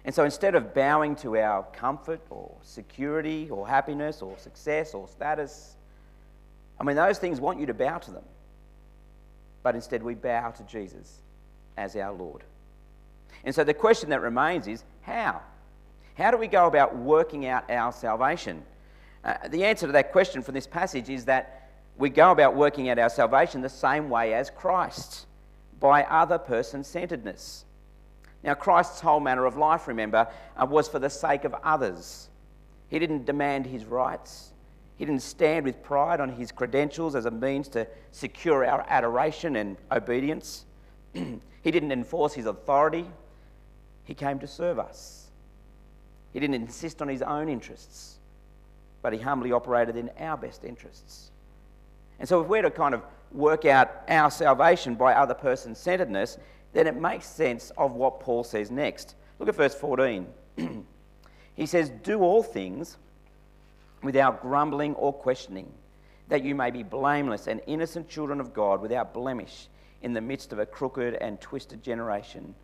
And 0.05 0.14
so 0.14 0.25
instead 0.25 0.55
of 0.55 0.73
bowing 0.73 1.17
to 1.17 1.37
our 1.37 1.64
comfort 1.73 2.21
or 2.31 2.55
security 2.62 3.49
or 3.51 3.67
happiness 3.67 4.23
or 4.23 4.38
success 4.38 4.95
or 4.95 5.09
status, 5.09 5.75
I 6.79 6.85
mean, 6.85 6.95
those 6.95 7.19
things 7.19 7.40
want 7.40 7.59
you 7.59 7.67
to 7.67 7.75
bow 7.75 7.99
to 7.99 8.11
them. 8.12 8.25
But 9.64 9.75
instead, 9.75 10.03
we 10.03 10.14
bow 10.14 10.51
to 10.51 10.62
Jesus 10.64 11.23
as 11.77 11.97
our 11.97 12.12
Lord. 12.12 12.45
And 13.45 13.53
so 13.53 13.64
the 13.64 13.75
question 13.75 14.11
that 14.11 14.21
remains 14.21 14.69
is 14.69 14.85
how? 15.03 15.40
How 16.17 16.31
do 16.31 16.37
we 16.37 16.47
go 16.47 16.67
about 16.67 16.95
working 16.97 17.47
out 17.47 17.69
our 17.69 17.93
salvation? 17.93 18.62
Uh, 19.25 19.35
the 19.49 19.64
answer 19.64 19.87
to 19.87 19.93
that 19.93 20.12
question 20.12 20.40
from 20.43 20.55
this 20.55 20.69
passage 20.69 21.11
is 21.11 21.25
that 21.25 21.71
we 21.97 22.11
go 22.11 22.31
about 22.31 22.55
working 22.55 22.90
out 22.90 22.99
our 23.01 23.11
salvation 23.11 23.61
the 23.61 23.69
same 23.69 24.09
way 24.09 24.35
as 24.35 24.51
Christ, 24.51 25.27
by 25.81 26.05
other 26.05 26.39
person 26.39 26.85
centeredness. 26.85 27.65
Now, 28.43 28.55
Christ's 28.55 29.01
whole 29.01 29.21
manner 29.21 29.47
of 29.47 29.57
life, 29.57 29.89
remember, 29.89 30.29
uh, 30.57 30.67
was 30.67 30.87
for 30.87 30.99
the 30.99 31.09
sake 31.09 31.45
of 31.45 31.55
others. 31.65 32.29
He 32.89 32.99
didn't 32.99 33.25
demand 33.25 33.67
his 33.67 33.87
rights. 33.87 34.53
He 34.97 35.05
didn't 35.05 35.23
stand 35.23 35.65
with 35.65 35.83
pride 35.83 36.21
on 36.21 36.29
his 36.29 36.53
credentials 36.53 37.15
as 37.15 37.25
a 37.25 37.31
means 37.31 37.69
to 37.69 37.87
secure 38.13 38.65
our 38.65 38.85
adoration 38.89 39.57
and 39.57 39.77
obedience. 39.91 40.67
he 41.13 41.71
didn't 41.71 41.91
enforce 41.91 42.35
his 42.35 42.47
authority. 42.47 43.07
He 44.05 44.15
came 44.15 44.39
to 44.39 44.47
serve 44.47 44.79
us. 44.79 45.31
He 46.33 46.41
didn't 46.41 46.55
insist 46.55 47.01
on 47.01 47.09
his 47.09 47.23
own 47.23 47.49
interests, 47.49 48.19
but 49.03 49.13
he 49.13 49.19
humbly 49.19 49.53
operated 49.53 49.97
in 49.97 50.11
our 50.21 50.37
best 50.37 50.65
interests. 50.65 51.31
And 52.19 52.29
so, 52.29 52.43
if 52.43 52.49
we're 52.49 52.63
to 52.63 52.71
kind 52.71 52.95
of 52.95 53.03
work 53.35 53.64
out 53.64 54.03
our 54.09 54.31
salvation 54.31 54.94
by 54.94 55.12
other 55.12 55.35
person 55.35 55.75
centeredness, 55.75 56.38
then 56.73 56.87
it 56.87 56.97
makes 56.97 57.27
sense 57.27 57.70
of 57.77 57.92
what 57.92 58.20
Paul 58.20 58.44
says 58.44 58.70
next. 58.70 59.16
Look 59.38 59.49
at 59.49 59.57
verse 59.57 59.75
14. 59.75 60.27
he 61.55 61.66
says, 61.66 61.90
Do 62.03 62.20
all 62.20 62.42
things 62.42 62.97
without 64.03 64.40
grumbling 64.40 64.94
or 64.94 65.12
questioning, 65.12 65.73
that 66.29 66.44
you 66.44 66.55
may 66.55 66.70
be 66.70 66.83
blameless 66.83 67.47
and 67.47 67.61
innocent 67.66 68.09
children 68.09 68.40
of 68.40 68.55
God 68.55 68.81
without 68.81 69.12
blemish 69.12 69.68
in 70.03 70.12
the 70.12 70.20
midst 70.20 70.53
of 70.53 70.59
a 70.59 70.66
crooked 70.66 71.14
and 71.14 71.40
twisted 71.40 71.83
generation, 71.83 72.55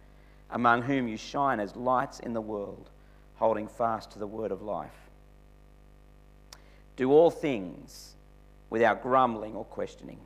among 0.51 0.83
whom 0.83 1.09
you 1.09 1.17
shine 1.17 1.59
as 1.59 1.75
lights 1.75 2.21
in 2.21 2.33
the 2.33 2.41
world, 2.41 2.91
holding 3.37 3.67
fast 3.67 4.11
to 4.13 4.19
the 4.19 4.27
word 4.27 4.53
of 4.53 4.63
life. 4.63 4.91
Do 6.97 7.11
all 7.13 7.31
things 7.31 8.15
without 8.69 9.03
grumbling 9.03 9.55
or 9.55 9.65
questioning. 9.65 10.19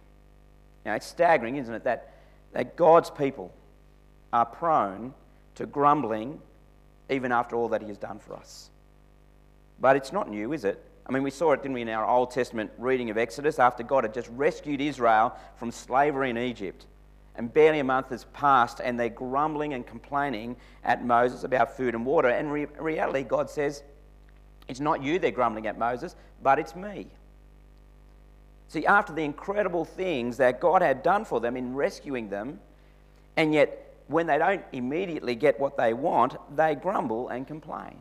Now, 0.85 0.95
it's 0.95 1.07
staggering, 1.07 1.57
isn't 1.57 1.75
it, 1.75 1.85
that, 1.85 2.15
that 2.53 2.77
God's 2.77 3.11
people 3.11 3.53
are 4.33 4.45
prone 4.45 5.15
to 5.55 5.67
grumbling 5.67 6.41
even 7.11 7.33
after 7.33 7.57
all 7.57 7.69
that 7.69 7.83
He 7.83 7.89
has 7.89 7.99
done 7.99 8.19
for 8.19 8.35
us. 8.35 8.71
But 9.81 9.97
it's 9.97 10.13
not 10.13 10.31
new, 10.31 10.53
is 10.53 10.65
it? 10.65 10.83
I 11.07 11.13
mean, 11.13 11.23
we 11.23 11.31
saw 11.31 11.53
it, 11.53 11.63
didn't 11.63 11.75
we, 11.75 11.83
in 11.83 11.89
our 11.89 12.07
Old 12.07 12.31
Testament 12.31 12.71
reading 12.79 13.11
of 13.11 13.19
Exodus 13.19 13.59
after 13.59 13.83
God 13.83 14.05
had 14.05 14.15
just 14.15 14.29
rescued 14.31 14.81
Israel 14.81 15.37
from 15.57 15.71
slavery 15.71 16.31
in 16.31 16.39
Egypt. 16.39 16.87
And 17.37 17.53
barely 17.53 17.81
a 17.81 17.85
month 17.85 18.11
has 18.11 18.25
passed, 18.33 18.81
and 18.83 18.99
they're 18.99 19.09
grumbling 19.09 19.75
and 19.75 19.87
complaining 19.87 20.57
at 20.85 21.05
Moses 21.05 21.45
about 21.45 21.77
food 21.77 21.95
and 21.95 22.07
water. 22.07 22.29
And 22.29 22.47
in 22.47 22.69
reality, 22.79 23.23
God 23.23 23.51
says, 23.51 23.83
It's 24.69 24.81
not 24.81 25.03
you 25.03 25.19
they're 25.19 25.31
grumbling 25.31 25.67
at, 25.67 25.77
Moses, 25.77 26.15
but 26.43 26.59
it's 26.59 26.77
me. 26.77 27.09
See, 28.69 28.87
after 28.87 29.13
the 29.13 29.23
incredible 29.23 29.85
things 29.85 30.37
that 30.39 30.61
God 30.61 30.83
had 30.83 31.03
done 31.03 31.25
for 31.25 31.41
them 31.41 31.57
in 31.57 31.75
rescuing 31.75 32.29
them, 32.29 32.61
and 33.37 33.55
yet 33.55 33.95
when 34.09 34.27
they 34.27 34.39
don't 34.39 34.65
immediately 34.73 35.35
get 35.35 35.59
what 35.59 35.77
they 35.77 35.93
want, 35.93 36.37
they 36.57 36.75
grumble 36.75 37.29
and 37.29 37.47
complain. 37.47 37.97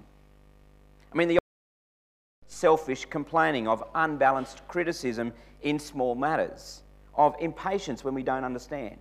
I 1.11 1.15
mean, 1.15 1.27
the 1.27 1.39
selfish 2.47 3.05
complaining, 3.05 3.67
of 3.67 3.83
unbalanced 3.93 4.67
criticism 4.67 5.33
in 5.61 5.79
small 5.79 6.15
matters, 6.15 6.81
of 7.15 7.35
impatience 7.39 8.03
when 8.03 8.13
we 8.13 8.23
don't 8.23 8.43
understand, 8.43 8.99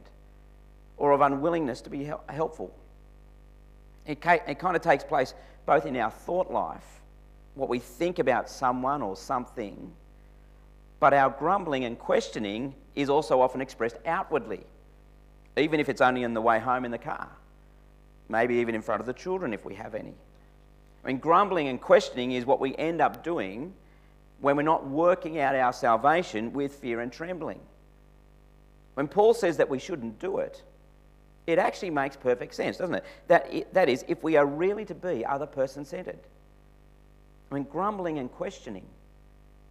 or 0.96 1.12
of 1.12 1.20
unwillingness 1.20 1.80
to 1.82 1.90
be 1.90 2.10
helpful. 2.28 2.74
It, 4.06 4.18
it 4.24 4.58
kind 4.58 4.76
of 4.76 4.82
takes 4.82 5.04
place 5.04 5.34
both 5.64 5.86
in 5.86 5.96
our 5.96 6.10
thought 6.10 6.50
life, 6.50 7.00
what 7.54 7.68
we 7.68 7.78
think 7.78 8.18
about 8.18 8.48
someone 8.50 9.00
or 9.02 9.16
something, 9.16 9.92
but 11.02 11.12
our 11.12 11.30
grumbling 11.30 11.84
and 11.84 11.98
questioning 11.98 12.72
is 12.94 13.10
also 13.10 13.40
often 13.40 13.60
expressed 13.60 13.96
outwardly, 14.06 14.60
even 15.56 15.80
if 15.80 15.88
it's 15.88 16.00
only 16.00 16.22
in 16.22 16.32
the 16.32 16.40
way 16.40 16.60
home 16.60 16.84
in 16.84 16.92
the 16.92 16.98
car, 16.98 17.28
maybe 18.28 18.54
even 18.54 18.72
in 18.76 18.82
front 18.82 19.00
of 19.00 19.06
the 19.06 19.12
children 19.12 19.52
if 19.52 19.64
we 19.64 19.74
have 19.74 19.96
any. 19.96 20.14
I 21.02 21.08
mean, 21.08 21.18
grumbling 21.18 21.66
and 21.66 21.80
questioning 21.80 22.30
is 22.30 22.46
what 22.46 22.60
we 22.60 22.76
end 22.76 23.00
up 23.00 23.24
doing 23.24 23.74
when 24.40 24.54
we're 24.54 24.62
not 24.62 24.86
working 24.86 25.40
out 25.40 25.56
our 25.56 25.72
salvation 25.72 26.52
with 26.52 26.76
fear 26.76 27.00
and 27.00 27.12
trembling. 27.12 27.58
When 28.94 29.08
Paul 29.08 29.34
says 29.34 29.56
that 29.56 29.68
we 29.68 29.80
shouldn't 29.80 30.20
do 30.20 30.38
it, 30.38 30.62
it 31.48 31.58
actually 31.58 31.90
makes 31.90 32.14
perfect 32.14 32.54
sense, 32.54 32.76
doesn't 32.76 32.94
it? 32.94 33.04
That, 33.26 33.74
that 33.74 33.88
is, 33.88 34.04
if 34.06 34.22
we 34.22 34.36
are 34.36 34.46
really 34.46 34.84
to 34.84 34.94
be 34.94 35.26
other 35.26 35.46
person 35.46 35.84
centered. 35.84 36.20
I 37.50 37.56
mean, 37.56 37.64
grumbling 37.64 38.20
and 38.20 38.30
questioning 38.30 38.86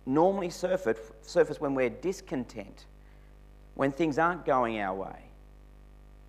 normally 0.05 0.49
surface, 0.49 0.97
surface 1.21 1.59
when 1.59 1.75
we're 1.75 1.89
discontent, 1.89 2.85
when 3.75 3.91
things 3.91 4.17
aren't 4.17 4.45
going 4.45 4.79
our 4.79 4.95
way. 4.95 5.25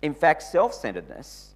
In 0.01 0.13
fact, 0.13 0.43
self 0.43 0.73
centeredness 0.73 1.51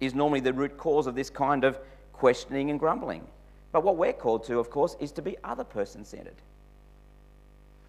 is 0.00 0.14
normally 0.14 0.40
the 0.40 0.52
root 0.52 0.76
cause 0.78 1.06
of 1.06 1.14
this 1.14 1.30
kind 1.30 1.64
of 1.64 1.78
questioning 2.12 2.70
and 2.70 2.78
grumbling. 2.78 3.26
But 3.72 3.84
what 3.84 3.96
we're 3.96 4.12
called 4.12 4.44
to, 4.44 4.58
of 4.58 4.70
course, 4.70 4.96
is 4.98 5.12
to 5.12 5.22
be 5.22 5.36
other 5.44 5.64
person 5.64 6.04
centered. 6.04 6.34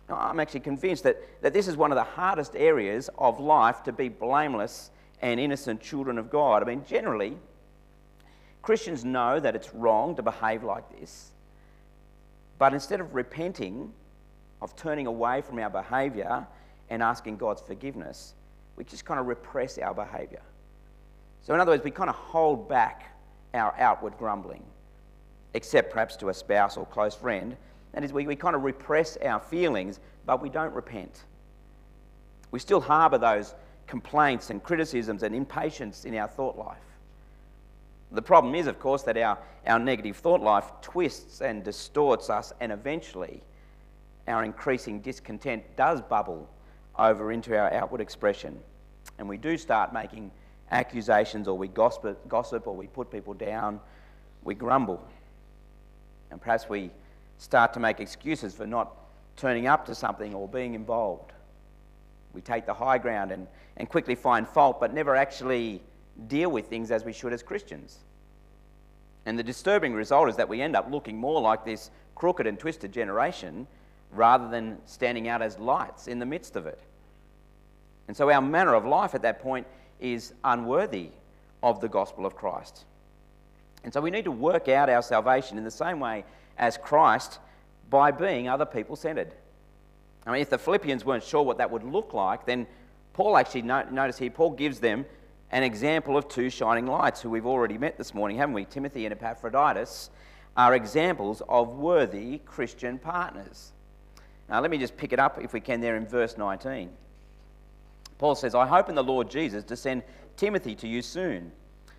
Now, 0.10 0.18
I'm 0.18 0.40
actually 0.40 0.60
convinced 0.60 1.04
that, 1.04 1.18
that 1.42 1.54
this 1.54 1.68
is 1.68 1.78
one 1.78 1.92
of 1.92 1.96
the 1.96 2.04
hardest 2.04 2.56
areas 2.56 3.10
of 3.18 3.40
life 3.40 3.84
to 3.84 3.92
be 3.92 4.10
blameless 4.10 4.92
and 5.22 5.40
innocent 5.40 5.82
children 5.82 6.18
of 6.18 6.30
God. 6.30 6.62
I 6.62 6.66
mean, 6.66 6.84
generally, 6.86 7.38
Christians 8.62 9.06
know 9.06 9.40
that 9.40 9.56
it's 9.56 9.74
wrong 9.74 10.16
to 10.18 10.22
behave 10.22 10.64
like 10.64 11.00
this. 11.00 11.32
But 12.62 12.76
instead 12.76 13.02
of 13.02 13.16
repenting, 13.16 13.92
of 14.62 14.76
turning 14.76 15.08
away 15.08 15.42
from 15.42 15.58
our 15.58 15.72
behaviour 15.72 16.46
and 16.92 17.02
asking 17.02 17.38
God's 17.38 17.60
forgiveness, 17.60 18.36
we 18.76 18.84
just 18.84 19.04
kind 19.04 19.20
of 19.20 19.26
repress 19.26 19.80
our 19.80 19.96
behaviour. 19.96 20.44
So, 21.42 21.56
in 21.56 21.60
other 21.60 21.72
words, 21.72 21.84
we 21.84 21.90
kind 21.90 22.08
of 22.08 22.16
hold 22.16 22.70
back 22.70 23.18
our 23.56 23.74
outward 23.80 24.16
grumbling, 24.20 24.62
except 25.56 25.92
perhaps 25.92 26.16
to 26.18 26.30
a 26.30 26.34
spouse 26.36 26.78
or 26.78 26.86
close 26.86 27.16
friend. 27.16 27.58
That 27.94 28.04
is, 28.04 28.14
we, 28.14 28.28
we 28.28 28.36
kind 28.36 28.56
of 28.56 28.62
repress 28.62 29.18
our 29.26 29.40
feelings, 29.40 30.00
but 30.28 30.40
we 30.40 30.50
don't 30.50 30.76
repent. 30.76 31.24
We 32.52 32.60
still 32.60 32.80
harbour 32.80 33.18
those 33.18 33.56
complaints 33.88 34.52
and 34.52 34.62
criticisms 34.62 35.24
and 35.24 35.34
impatience 35.34 36.06
in 36.06 36.14
our 36.14 36.28
thought 36.28 36.60
life. 36.60 36.78
The 38.12 38.22
problem 38.22 38.56
is, 38.56 38.68
of 38.68 38.80
course, 38.80 39.04
that 39.04 39.18
our, 39.18 39.38
our 39.66 39.80
negative 39.80 40.18
thought 40.18 40.42
life 40.42 40.70
twists 40.82 41.42
and 41.42 41.64
distorts 41.64 42.30
us, 42.30 42.52
and 42.60 42.72
eventually 42.72 43.42
our 44.28 44.44
increasing 44.44 45.00
discontent 45.00 45.64
does 45.78 46.02
bubble 46.02 46.50
over 46.98 47.32
into 47.32 47.58
our 47.58 47.72
outward 47.74 48.02
expression. 48.02 48.60
And 49.18 49.30
we 49.30 49.38
do 49.38 49.58
start 49.58 49.94
making 49.94 50.32
accusations 50.72 51.48
or 51.48 51.58
we 51.58 51.68
gossip, 51.68 52.28
gossip 52.28 52.68
or 52.68 52.76
we 52.76 52.88
put 52.88 53.12
people 53.12 53.34
down, 53.34 53.80
we 54.44 54.56
grumble. 54.56 55.06
And 56.32 56.42
perhaps 56.42 56.68
we 56.68 56.92
start 57.38 57.74
to 57.74 57.80
make 57.80 58.00
excuses 58.00 58.54
for 58.54 58.68
not 58.68 58.94
turning 59.38 59.68
up 59.68 59.86
to 59.86 59.96
something 59.96 60.34
or 60.34 60.48
being 60.48 60.74
involved. 60.74 61.32
We 62.34 62.42
take 62.42 62.66
the 62.66 62.74
high 62.74 62.98
ground 62.98 63.32
and, 63.32 63.48
and 63.78 63.90
quickly 63.90 64.16
find 64.16 64.48
fault, 64.48 64.80
but 64.80 64.94
never 64.94 65.16
actually 65.16 65.82
deal 66.28 66.50
with 66.50 66.68
things 66.68 66.92
as 66.92 67.04
we 67.04 67.14
should 67.14 67.34
as 67.34 67.44
Christians. 67.44 68.00
And 69.26 69.38
the 69.38 69.44
disturbing 69.44 69.94
result 69.94 70.30
is 70.30 70.36
that 70.38 70.50
we 70.50 70.62
end 70.62 70.76
up 70.76 70.90
looking 70.92 71.18
more 71.18 71.42
like 71.42 71.64
this 71.66 71.92
crooked 72.16 72.48
and 72.48 72.58
twisted 72.60 72.92
generation 72.92 73.68
rather 74.12 74.50
than 74.50 74.78
standing 74.86 75.28
out 75.28 75.42
as 75.42 75.58
lights 75.60 76.08
in 76.08 76.20
the 76.20 76.26
midst 76.26 76.56
of 76.56 76.66
it. 76.66 76.80
And 78.08 78.18
so 78.18 78.30
our 78.30 78.42
manner 78.42 78.74
of 78.74 78.86
life 78.86 79.16
at 79.16 79.22
that 79.22 79.42
point 79.42 79.68
is 80.00 80.34
unworthy 80.44 81.10
of 81.64 81.80
the 81.80 81.88
gospel 81.88 82.26
of 82.26 82.36
Christ. 82.36 82.86
And 83.84 83.94
so 83.94 84.02
we 84.02 84.12
need 84.12 84.26
to 84.26 84.32
work 84.32 84.68
out 84.68 84.90
our 84.90 85.02
salvation 85.02 85.58
in 85.58 85.64
the 85.64 85.72
same 85.72 86.00
way 86.00 86.26
as 86.58 86.78
Christ 86.78 87.40
by 87.90 88.12
being 88.12 88.48
other 88.48 88.66
people 88.66 88.96
centered. 88.96 89.34
I 90.26 90.32
mean, 90.32 90.42
if 90.42 90.50
the 90.50 90.58
Philippians 90.58 91.06
weren't 91.06 91.24
sure 91.24 91.42
what 91.42 91.58
that 91.58 91.72
would 91.72 91.84
look 91.84 92.14
like, 92.14 92.46
then 92.46 92.68
Paul 93.14 93.38
actually, 93.38 93.64
notice 93.64 94.18
here, 94.18 94.30
Paul 94.30 94.52
gives 94.52 94.80
them 94.80 95.06
an 95.52 95.64
example 95.64 96.18
of 96.18 96.28
two 96.28 96.50
shining 96.50 96.88
lights 96.88 97.22
who 97.22 97.30
we've 97.30 97.46
already 97.46 97.78
met 97.78 97.98
this 97.98 98.14
morning, 98.14 98.38
haven't 98.38 98.56
we? 98.56 98.66
Timothy 98.66 99.06
and 99.06 99.12
Epaphroditus 99.14 100.10
are 100.56 100.76
examples 100.76 101.42
of 101.50 101.76
worthy 101.76 102.40
Christian 102.40 102.98
partners. 102.98 103.74
Now, 104.50 104.62
let 104.62 104.72
me 104.72 104.78
just 104.78 104.98
pick 104.98 105.14
it 105.14 105.20
up, 105.20 105.42
if 105.42 105.54
we 105.54 105.60
can, 105.60 105.82
there 105.82 105.98
in 105.98 106.08
verse 106.08 106.38
19. 106.38 106.90
Paul 108.18 108.36
says, 108.36 108.56
I 108.56 108.66
hope 108.66 108.88
in 108.88 108.96
the 108.96 109.04
Lord 109.04 109.30
Jesus 109.30 109.64
to 109.66 109.76
send 109.76 110.04
Timothy 110.38 110.76
to 110.76 110.88
you 110.88 111.02
soon, 111.02 111.52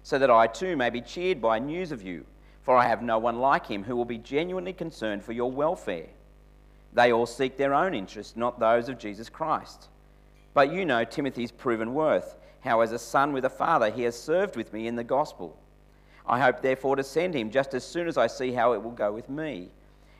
so 0.02 0.18
that 0.18 0.30
I 0.30 0.46
too 0.46 0.76
may 0.76 0.90
be 0.90 1.00
cheered 1.00 1.40
by 1.40 1.58
news 1.58 1.92
of 1.92 2.02
you, 2.02 2.24
for 2.62 2.76
I 2.76 2.86
have 2.86 3.02
no 3.02 3.18
one 3.18 3.38
like 3.38 3.66
him 3.66 3.84
who 3.84 3.96
will 3.96 4.04
be 4.04 4.18
genuinely 4.18 4.72
concerned 4.72 5.24
for 5.24 5.32
your 5.32 5.50
welfare. 5.50 6.08
They 6.94 7.12
all 7.12 7.26
seek 7.26 7.56
their 7.56 7.74
own 7.74 7.94
interests, 7.94 8.36
not 8.36 8.60
those 8.60 8.88
of 8.88 8.98
Jesus 8.98 9.28
Christ. 9.28 9.88
But 10.54 10.72
you 10.72 10.84
know 10.84 11.04
Timothy's 11.04 11.50
proven 11.50 11.94
worth, 11.94 12.36
how 12.62 12.80
as 12.80 12.92
a 12.92 12.98
son 12.98 13.32
with 13.32 13.44
a 13.44 13.50
father 13.50 13.90
he 13.90 14.02
has 14.02 14.18
served 14.18 14.56
with 14.56 14.72
me 14.72 14.86
in 14.86 14.96
the 14.96 15.04
gospel. 15.04 15.56
I 16.26 16.40
hope 16.40 16.62
therefore 16.62 16.96
to 16.96 17.04
send 17.04 17.34
him 17.34 17.50
just 17.50 17.74
as 17.74 17.84
soon 17.84 18.06
as 18.06 18.16
I 18.16 18.28
see 18.28 18.52
how 18.52 18.72
it 18.72 18.82
will 18.82 18.92
go 18.92 19.12
with 19.12 19.28
me. 19.28 19.68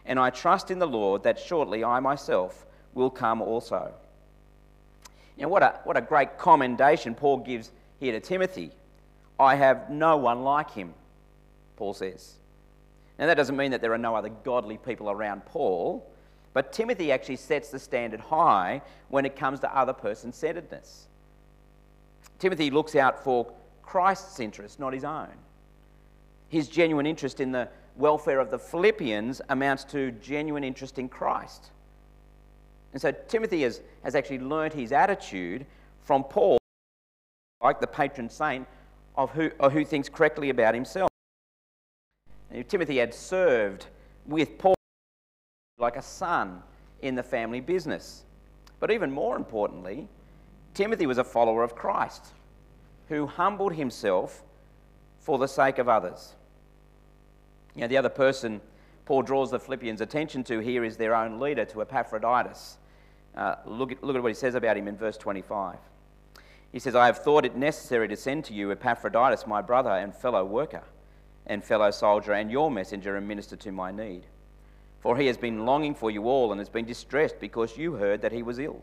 And 0.04 0.18
I 0.18 0.30
trust 0.30 0.70
in 0.70 0.78
the 0.78 0.86
Lord 0.86 1.22
that 1.22 1.38
shortly 1.38 1.84
I 1.84 2.00
myself 2.00 2.66
will 2.92 3.10
come 3.10 3.40
also. 3.40 3.92
You 5.36 5.44
know, 5.44 5.48
what 5.48 5.62
a, 5.62 5.80
what 5.84 5.96
a 5.96 6.00
great 6.00 6.38
commendation 6.38 7.14
Paul 7.14 7.38
gives 7.38 7.70
here 8.00 8.12
to 8.12 8.20
Timothy. 8.20 8.72
I 9.38 9.54
have 9.54 9.90
no 9.90 10.16
one 10.16 10.42
like 10.42 10.72
him, 10.72 10.92
Paul 11.76 11.94
says. 11.94 12.34
Now, 13.18 13.26
that 13.26 13.36
doesn't 13.36 13.56
mean 13.56 13.70
that 13.70 13.80
there 13.80 13.92
are 13.92 13.98
no 13.98 14.16
other 14.16 14.28
godly 14.28 14.78
people 14.78 15.10
around 15.10 15.44
Paul, 15.46 16.04
but 16.52 16.72
Timothy 16.72 17.12
actually 17.12 17.36
sets 17.36 17.70
the 17.70 17.78
standard 17.78 18.20
high 18.20 18.82
when 19.08 19.24
it 19.24 19.36
comes 19.36 19.60
to 19.60 19.76
other 19.76 19.92
person 19.92 20.32
centeredness. 20.32 21.06
Timothy 22.42 22.72
looks 22.72 22.96
out 22.96 23.22
for 23.22 23.52
Christ's 23.82 24.40
interest, 24.40 24.80
not 24.80 24.92
his 24.92 25.04
own. 25.04 25.28
His 26.48 26.66
genuine 26.66 27.06
interest 27.06 27.38
in 27.38 27.52
the 27.52 27.68
welfare 27.94 28.40
of 28.40 28.50
the 28.50 28.58
Philippians 28.58 29.40
amounts 29.48 29.84
to 29.84 30.10
genuine 30.10 30.64
interest 30.64 30.98
in 30.98 31.08
Christ. 31.08 31.70
And 32.92 33.00
so 33.00 33.12
Timothy 33.28 33.62
has, 33.62 33.80
has 34.02 34.16
actually 34.16 34.40
learned 34.40 34.74
his 34.74 34.90
attitude 34.90 35.66
from 36.00 36.24
Paul, 36.24 36.58
like 37.62 37.78
the 37.78 37.86
patron 37.86 38.28
saint 38.28 38.66
of 39.14 39.30
who, 39.30 39.52
of 39.60 39.72
who 39.72 39.84
thinks 39.84 40.08
correctly 40.08 40.50
about 40.50 40.74
himself. 40.74 41.10
And 42.50 42.68
Timothy 42.68 42.98
had 42.98 43.14
served 43.14 43.86
with 44.26 44.58
Paul 44.58 44.74
like 45.78 45.94
a 45.94 46.02
son 46.02 46.64
in 47.02 47.14
the 47.14 47.22
family 47.22 47.60
business. 47.60 48.24
But 48.80 48.90
even 48.90 49.12
more 49.12 49.36
importantly, 49.36 50.08
Timothy 50.74 51.06
was 51.06 51.18
a 51.18 51.24
follower 51.24 51.62
of 51.62 51.74
Christ 51.74 52.28
who 53.08 53.26
humbled 53.26 53.74
himself 53.74 54.42
for 55.18 55.38
the 55.38 55.46
sake 55.46 55.78
of 55.78 55.88
others. 55.88 56.34
You 57.74 57.82
know, 57.82 57.88
the 57.88 57.96
other 57.96 58.08
person 58.08 58.60
Paul 59.04 59.22
draws 59.22 59.50
the 59.50 59.58
Philippians' 59.58 60.00
attention 60.00 60.44
to 60.44 60.60
here 60.60 60.84
is 60.84 60.96
their 60.96 61.14
own 61.14 61.40
leader, 61.40 61.64
to 61.66 61.82
Epaphroditus. 61.82 62.78
Uh, 63.36 63.56
look, 63.66 63.92
at, 63.92 64.04
look 64.04 64.16
at 64.16 64.22
what 64.22 64.28
he 64.28 64.34
says 64.34 64.54
about 64.54 64.76
him 64.76 64.86
in 64.86 64.96
verse 64.96 65.16
25. 65.16 65.76
He 66.70 66.78
says, 66.78 66.94
I 66.94 67.06
have 67.06 67.18
thought 67.18 67.44
it 67.44 67.56
necessary 67.56 68.08
to 68.08 68.16
send 68.16 68.44
to 68.46 68.54
you 68.54 68.70
Epaphroditus, 68.70 69.46
my 69.46 69.60
brother 69.60 69.90
and 69.90 70.14
fellow 70.14 70.44
worker 70.44 70.84
and 71.46 71.64
fellow 71.64 71.90
soldier, 71.90 72.32
and 72.32 72.50
your 72.50 72.70
messenger 72.70 73.16
and 73.16 73.26
minister 73.26 73.56
to 73.56 73.72
my 73.72 73.90
need. 73.90 74.22
For 75.00 75.16
he 75.16 75.26
has 75.26 75.36
been 75.36 75.66
longing 75.66 75.94
for 75.94 76.10
you 76.10 76.24
all 76.24 76.52
and 76.52 76.60
has 76.60 76.68
been 76.68 76.84
distressed 76.84 77.40
because 77.40 77.76
you 77.76 77.94
heard 77.94 78.22
that 78.22 78.32
he 78.32 78.42
was 78.42 78.60
ill. 78.60 78.82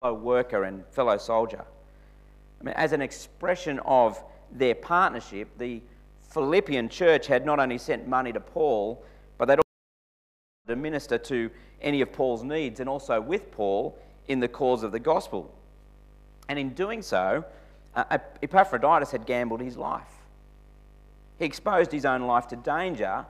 Fellow 0.00 0.14
worker 0.14 0.64
and 0.64 0.84
fellow 0.88 1.16
soldier. 1.16 1.64
I 2.60 2.64
mean, 2.64 2.74
as 2.76 2.92
an 2.92 3.00
expression 3.00 3.80
of 3.80 4.22
their 4.52 4.74
partnership, 4.74 5.48
the 5.58 5.82
Philippian 6.30 6.88
church 6.88 7.26
had 7.26 7.46
not 7.46 7.58
only 7.58 7.78
sent 7.78 8.06
money 8.06 8.32
to 8.32 8.40
Paul, 8.40 9.02
but 9.38 9.46
they'd 9.46 9.58
also 9.58 9.62
to 10.68 10.76
minister 10.76 11.18
to 11.18 11.50
any 11.80 12.00
of 12.00 12.12
Paul's 12.12 12.42
needs 12.42 12.80
and 12.80 12.88
also 12.88 13.20
with 13.20 13.50
Paul 13.52 13.96
in 14.28 14.40
the 14.40 14.48
cause 14.48 14.82
of 14.82 14.92
the 14.92 14.98
gospel. 14.98 15.54
And 16.48 16.58
in 16.58 16.70
doing 16.70 17.02
so, 17.02 17.44
uh, 17.94 18.18
Epaphroditus 18.42 19.10
had 19.12 19.26
gambled 19.26 19.60
his 19.60 19.76
life. 19.76 20.02
He 21.38 21.44
exposed 21.44 21.92
his 21.92 22.04
own 22.04 22.22
life 22.22 22.48
to 22.48 22.56
danger 22.56 23.24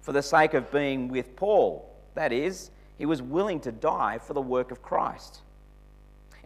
for 0.00 0.12
the 0.12 0.22
sake 0.22 0.54
of 0.54 0.70
being 0.70 1.08
with 1.08 1.36
Paul. 1.36 1.90
That 2.14 2.32
is, 2.32 2.70
he 2.98 3.06
was 3.06 3.20
willing 3.20 3.60
to 3.60 3.72
die 3.72 4.18
for 4.18 4.34
the 4.34 4.40
work 4.40 4.70
of 4.70 4.82
Christ. 4.82 5.40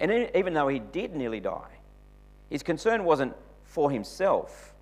And 0.00 0.30
even 0.34 0.54
though 0.54 0.68
he 0.68 0.78
did 0.78 1.14
nearly 1.14 1.40
die, 1.40 1.78
his 2.48 2.62
concern 2.62 3.04
wasn't 3.04 3.34
for 3.64 3.90
himself. 3.90 4.72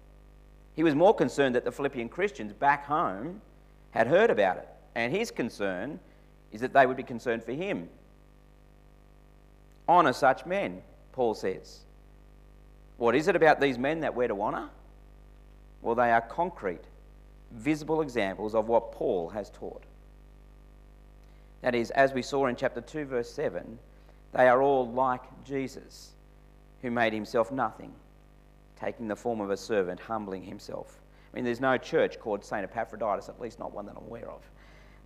He 0.76 0.84
was 0.84 0.94
more 0.94 1.14
concerned 1.14 1.56
that 1.56 1.64
the 1.64 1.72
Philippian 1.72 2.08
Christians 2.08 2.52
back 2.52 2.86
home 2.86 3.42
had 3.90 4.06
heard 4.06 4.30
about 4.30 4.58
it. 4.58 4.68
And 4.94 5.12
his 5.12 5.30
concern 5.30 5.98
is 6.52 6.60
that 6.60 6.72
they 6.72 6.86
would 6.86 6.96
be 6.96 7.02
concerned 7.02 7.42
for 7.42 7.52
him. 7.52 7.88
Honour 9.88 10.12
such 10.12 10.46
men, 10.46 10.82
Paul 11.12 11.34
says. 11.34 11.80
What 12.96 13.14
is 13.14 13.26
it 13.28 13.36
about 13.36 13.60
these 13.60 13.76
men 13.76 14.00
that 14.00 14.14
we're 14.14 14.28
to 14.28 14.40
honour? 14.40 14.70
Well, 15.82 15.94
they 15.94 16.10
are 16.10 16.20
concrete, 16.20 16.84
visible 17.52 18.02
examples 18.02 18.54
of 18.54 18.68
what 18.68 18.92
Paul 18.92 19.30
has 19.30 19.50
taught. 19.50 19.82
That 21.62 21.74
is, 21.74 21.90
as 21.90 22.12
we 22.12 22.22
saw 22.22 22.46
in 22.46 22.56
chapter 22.56 22.80
2, 22.80 23.04
verse 23.04 23.30
7, 23.30 23.78
they 24.32 24.48
are 24.48 24.62
all 24.62 24.88
like 24.90 25.22
Jesus, 25.44 26.12
who 26.82 26.90
made 26.90 27.12
himself 27.12 27.50
nothing 27.50 27.92
taking 28.78 29.08
the 29.08 29.16
form 29.16 29.40
of 29.40 29.50
a 29.50 29.56
servant, 29.56 29.98
humbling 30.00 30.42
himself. 30.42 31.00
I 31.32 31.36
mean, 31.36 31.44
there's 31.44 31.60
no 31.60 31.76
church 31.76 32.18
called 32.20 32.44
St. 32.44 32.64
Epaphroditus, 32.64 33.28
at 33.28 33.40
least 33.40 33.58
not 33.58 33.72
one 33.72 33.86
that 33.86 33.96
I'm 33.96 34.04
aware 34.04 34.30
of. 34.30 34.40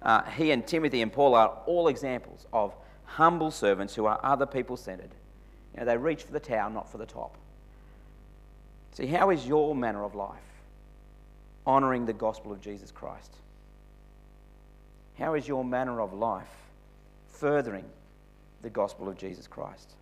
Uh, 0.02 0.22
he 0.30 0.50
and 0.50 0.66
Timothy 0.66 1.00
and 1.00 1.12
Paul 1.12 1.34
are 1.34 1.58
all 1.66 1.88
examples 1.88 2.46
of 2.52 2.74
humble 3.04 3.50
servants 3.50 3.94
who 3.94 4.06
are 4.06 4.20
other 4.22 4.46
people 4.46 4.76
centered. 4.76 5.14
You 5.74 5.80
know, 5.80 5.86
they 5.86 5.96
reach 5.96 6.24
for 6.24 6.32
the 6.32 6.40
towel, 6.40 6.70
not 6.70 6.90
for 6.90 6.98
the 6.98 7.06
top. 7.06 7.36
See, 8.92 9.06
how 9.06 9.30
is 9.30 9.46
your 9.46 9.74
manner 9.74 10.04
of 10.04 10.14
life 10.14 10.38
honouring 11.66 12.04
the 12.04 12.12
gospel 12.12 12.52
of 12.52 12.60
Jesus 12.60 12.90
Christ? 12.90 13.36
How 15.18 15.34
is 15.34 15.48
your 15.48 15.64
manner 15.64 16.00
of 16.00 16.12
life 16.12 16.50
furthering 17.28 17.84
the 18.62 18.70
gospel 18.70 19.08
of 19.08 19.16
Jesus 19.16 19.46
Christ? 19.46 19.94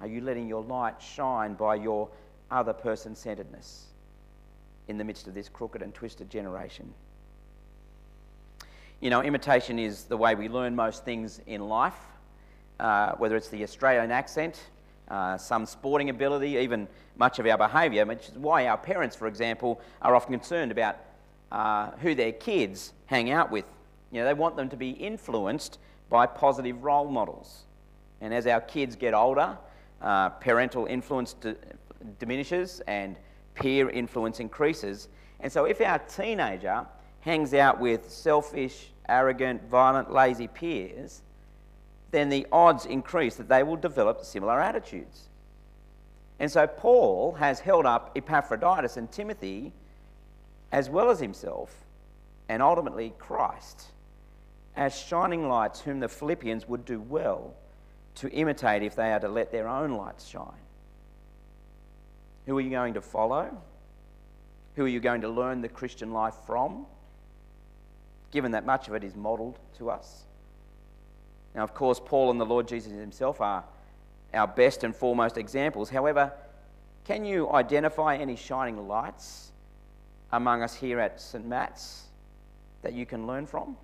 Are 0.00 0.06
you 0.06 0.20
letting 0.20 0.48
your 0.48 0.62
light 0.62 1.00
shine 1.00 1.54
by 1.54 1.76
your 1.76 2.08
other 2.50 2.72
person 2.72 3.14
centeredness 3.14 3.86
in 4.88 4.98
the 4.98 5.04
midst 5.04 5.26
of 5.26 5.34
this 5.34 5.48
crooked 5.48 5.82
and 5.82 5.94
twisted 5.94 6.28
generation? 6.28 6.92
You 9.00 9.10
know, 9.10 9.22
imitation 9.22 9.78
is 9.78 10.04
the 10.04 10.16
way 10.16 10.34
we 10.34 10.48
learn 10.48 10.74
most 10.74 11.04
things 11.04 11.40
in 11.46 11.68
life, 11.68 11.96
uh, 12.80 13.12
whether 13.12 13.36
it's 13.36 13.48
the 13.48 13.62
Australian 13.62 14.10
accent, 14.10 14.60
uh, 15.08 15.36
some 15.36 15.66
sporting 15.66 16.10
ability, 16.10 16.56
even 16.56 16.88
much 17.16 17.38
of 17.38 17.46
our 17.46 17.58
behaviour, 17.58 18.04
which 18.06 18.28
is 18.28 18.34
why 18.34 18.66
our 18.66 18.78
parents, 18.78 19.14
for 19.14 19.28
example, 19.28 19.80
are 20.02 20.14
often 20.14 20.32
concerned 20.32 20.72
about 20.72 20.96
uh, 21.52 21.90
who 21.98 22.14
their 22.14 22.32
kids 22.32 22.92
hang 23.06 23.30
out 23.30 23.50
with. 23.50 23.64
You 24.10 24.20
know, 24.20 24.26
they 24.26 24.34
want 24.34 24.56
them 24.56 24.68
to 24.70 24.76
be 24.76 24.90
influenced 24.90 25.78
by 26.08 26.26
positive 26.26 26.82
role 26.82 27.08
models. 27.08 27.64
And 28.20 28.32
as 28.32 28.46
our 28.46 28.60
kids 28.60 28.96
get 28.96 29.14
older, 29.14 29.56
uh, 30.00 30.30
parental 30.30 30.86
influence 30.86 31.34
diminishes 32.18 32.80
and 32.86 33.16
peer 33.54 33.88
influence 33.90 34.40
increases. 34.40 35.08
And 35.40 35.50
so, 35.50 35.64
if 35.64 35.80
our 35.80 35.98
teenager 35.98 36.86
hangs 37.20 37.54
out 37.54 37.80
with 37.80 38.10
selfish, 38.10 38.90
arrogant, 39.08 39.68
violent, 39.68 40.12
lazy 40.12 40.48
peers, 40.48 41.22
then 42.10 42.28
the 42.28 42.46
odds 42.52 42.86
increase 42.86 43.36
that 43.36 43.48
they 43.48 43.62
will 43.62 43.76
develop 43.76 44.24
similar 44.24 44.60
attitudes. 44.60 45.28
And 46.38 46.50
so, 46.50 46.66
Paul 46.66 47.32
has 47.32 47.60
held 47.60 47.86
up 47.86 48.12
Epaphroditus 48.14 48.96
and 48.96 49.10
Timothy, 49.10 49.72
as 50.72 50.90
well 50.90 51.10
as 51.10 51.20
himself, 51.20 51.74
and 52.48 52.62
ultimately 52.62 53.14
Christ, 53.18 53.86
as 54.76 54.98
shining 54.98 55.48
lights 55.48 55.80
whom 55.80 56.00
the 56.00 56.08
Philippians 56.08 56.68
would 56.68 56.84
do 56.84 57.00
well 57.00 57.54
to 58.16 58.30
imitate 58.30 58.82
if 58.82 58.94
they 58.94 59.12
are 59.12 59.20
to 59.20 59.28
let 59.28 59.52
their 59.52 59.68
own 59.68 59.92
lights 59.92 60.26
shine. 60.26 60.46
Who 62.46 62.56
are 62.58 62.60
you 62.60 62.70
going 62.70 62.94
to 62.94 63.00
follow? 63.00 63.56
Who 64.76 64.84
are 64.84 64.88
you 64.88 65.00
going 65.00 65.22
to 65.22 65.28
learn 65.28 65.62
the 65.62 65.68
Christian 65.68 66.12
life 66.12 66.34
from? 66.46 66.86
Given 68.30 68.52
that 68.52 68.66
much 68.66 68.88
of 68.88 68.94
it 68.94 69.04
is 69.04 69.14
modelled 69.14 69.58
to 69.78 69.90
us. 69.90 70.24
Now, 71.54 71.62
of 71.62 71.74
course, 71.74 72.00
Paul 72.04 72.30
and 72.30 72.40
the 72.40 72.46
Lord 72.46 72.66
Jesus 72.66 72.92
himself 72.92 73.40
are 73.40 73.64
our 74.32 74.48
best 74.48 74.82
and 74.82 74.94
foremost 74.94 75.38
examples. 75.38 75.88
However, 75.88 76.32
can 77.04 77.24
you 77.24 77.50
identify 77.52 78.16
any 78.16 78.34
shining 78.34 78.88
lights 78.88 79.52
among 80.32 80.62
us 80.62 80.74
here 80.74 80.98
at 80.98 81.20
St. 81.20 81.46
Matt's 81.46 82.04
that 82.82 82.92
you 82.92 83.06
can 83.06 83.26
learn 83.26 83.46
from? 83.46 83.76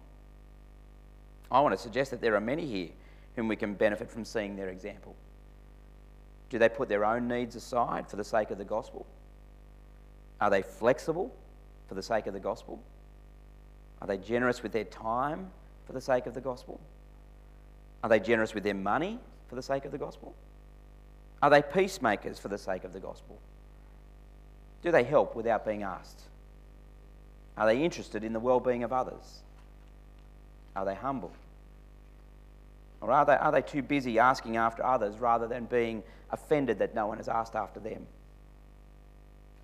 I 1.50 1.60
want 1.60 1.76
to 1.76 1.82
suggest 1.82 2.10
that 2.12 2.20
there 2.20 2.36
are 2.36 2.40
many 2.40 2.66
here 2.66 2.88
whom 3.36 3.48
we 3.48 3.56
can 3.56 3.74
benefit 3.74 4.10
from 4.10 4.24
seeing 4.24 4.56
their 4.56 4.68
example? 4.68 5.16
Do 6.48 6.58
they 6.58 6.68
put 6.68 6.88
their 6.88 7.04
own 7.04 7.28
needs 7.28 7.56
aside 7.56 8.08
for 8.08 8.16
the 8.16 8.24
sake 8.24 8.50
of 8.50 8.58
the 8.58 8.64
gospel? 8.64 9.06
Are 10.40 10.50
they 10.50 10.62
flexible 10.62 11.34
for 11.88 11.94
the 11.94 12.02
sake 12.02 12.26
of 12.26 12.34
the 12.34 12.40
gospel? 12.40 12.82
Are 14.00 14.06
they 14.06 14.16
generous 14.16 14.62
with 14.62 14.72
their 14.72 14.84
time 14.84 15.50
for 15.86 15.92
the 15.92 16.00
sake 16.00 16.26
of 16.26 16.34
the 16.34 16.40
gospel? 16.40 16.80
Are 18.02 18.08
they 18.08 18.20
generous 18.20 18.54
with 18.54 18.64
their 18.64 18.74
money 18.74 19.18
for 19.48 19.54
the 19.54 19.62
sake 19.62 19.84
of 19.84 19.92
the 19.92 19.98
gospel? 19.98 20.34
Are 21.42 21.50
they 21.50 21.62
peacemakers 21.62 22.38
for 22.38 22.48
the 22.48 22.58
sake 22.58 22.84
of 22.84 22.92
the 22.92 23.00
gospel? 23.00 23.38
Do 24.82 24.90
they 24.90 25.04
help 25.04 25.36
without 25.36 25.66
being 25.66 25.82
asked? 25.82 26.22
Are 27.56 27.66
they 27.66 27.82
interested 27.82 28.24
in 28.24 28.32
the 28.32 28.40
well 28.40 28.60
being 28.60 28.82
of 28.82 28.92
others? 28.92 29.40
Are 30.80 30.86
they 30.86 30.94
humble? 30.94 31.30
Or 33.02 33.12
are 33.12 33.26
they, 33.26 33.34
are 33.34 33.52
they 33.52 33.60
too 33.60 33.82
busy 33.82 34.18
asking 34.18 34.56
after 34.56 34.82
others 34.82 35.18
rather 35.18 35.46
than 35.46 35.66
being 35.66 36.02
offended 36.30 36.78
that 36.78 36.94
no 36.94 37.06
one 37.06 37.18
has 37.18 37.28
asked 37.28 37.54
after 37.54 37.80
them? 37.80 38.06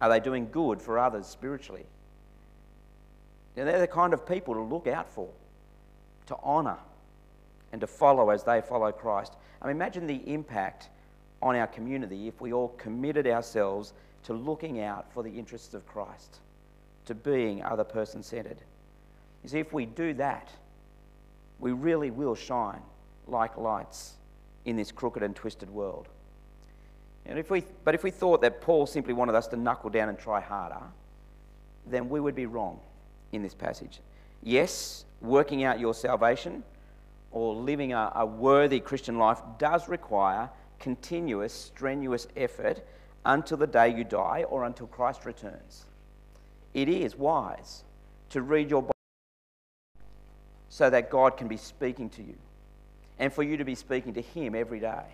Are 0.02 0.10
they 0.10 0.20
doing 0.20 0.50
good 0.52 0.82
for 0.82 0.98
others 0.98 1.26
spiritually? 1.26 1.86
They're 3.54 3.80
the 3.80 3.86
kind 3.86 4.12
of 4.12 4.28
people 4.28 4.52
to 4.52 4.60
look 4.60 4.86
out 4.86 5.08
for, 5.08 5.30
to 6.26 6.36
honour, 6.44 6.76
and 7.72 7.80
to 7.80 7.86
follow 7.86 8.28
as 8.28 8.44
they 8.44 8.60
follow 8.60 8.92
Christ. 8.92 9.36
I 9.62 9.68
mean, 9.68 9.76
imagine 9.76 10.06
the 10.06 10.20
impact 10.30 10.90
on 11.40 11.56
our 11.56 11.66
community 11.66 12.28
if 12.28 12.42
we 12.42 12.52
all 12.52 12.68
committed 12.76 13.26
ourselves 13.26 13.94
to 14.24 14.34
looking 14.34 14.82
out 14.82 15.10
for 15.14 15.22
the 15.22 15.30
interests 15.30 15.72
of 15.72 15.86
Christ, 15.86 16.40
to 17.06 17.14
being 17.14 17.62
other 17.62 17.84
person 17.84 18.22
centered. 18.22 18.58
You 19.42 19.48
see, 19.48 19.60
if 19.60 19.72
we 19.72 19.86
do 19.86 20.12
that, 20.14 20.50
we 21.58 21.72
really 21.72 22.10
will 22.10 22.34
shine 22.34 22.82
like 23.26 23.56
lights 23.56 24.14
in 24.64 24.76
this 24.76 24.92
crooked 24.92 25.22
and 25.22 25.34
twisted 25.34 25.70
world. 25.70 26.08
And 27.24 27.38
if 27.38 27.50
we, 27.50 27.64
but 27.84 27.94
if 27.94 28.04
we 28.04 28.10
thought 28.10 28.40
that 28.42 28.60
Paul 28.60 28.86
simply 28.86 29.12
wanted 29.12 29.34
us 29.34 29.48
to 29.48 29.56
knuckle 29.56 29.90
down 29.90 30.08
and 30.08 30.18
try 30.18 30.40
harder, 30.40 30.82
then 31.86 32.08
we 32.08 32.20
would 32.20 32.34
be 32.34 32.46
wrong 32.46 32.80
in 33.32 33.42
this 33.42 33.54
passage. 33.54 34.00
Yes, 34.42 35.04
working 35.20 35.64
out 35.64 35.80
your 35.80 35.94
salvation 35.94 36.62
or 37.32 37.54
living 37.54 37.92
a, 37.92 38.12
a 38.14 38.26
worthy 38.26 38.80
Christian 38.80 39.18
life 39.18 39.40
does 39.58 39.88
require 39.88 40.50
continuous, 40.78 41.52
strenuous 41.52 42.28
effort 42.36 42.86
until 43.24 43.56
the 43.56 43.66
day 43.66 43.96
you 43.96 44.04
die 44.04 44.44
or 44.44 44.64
until 44.64 44.86
Christ 44.86 45.24
returns. 45.24 45.86
It 46.74 46.88
is 46.88 47.16
wise 47.16 47.82
to 48.30 48.42
read 48.42 48.70
your 48.70 48.82
Bible 48.82 48.95
so 50.68 50.90
that 50.90 51.10
God 51.10 51.36
can 51.36 51.48
be 51.48 51.56
speaking 51.56 52.10
to 52.10 52.22
you 52.22 52.36
and 53.18 53.32
for 53.32 53.42
you 53.42 53.56
to 53.56 53.64
be 53.64 53.74
speaking 53.74 54.14
to 54.14 54.22
Him 54.22 54.54
every 54.54 54.80
day. 54.80 55.04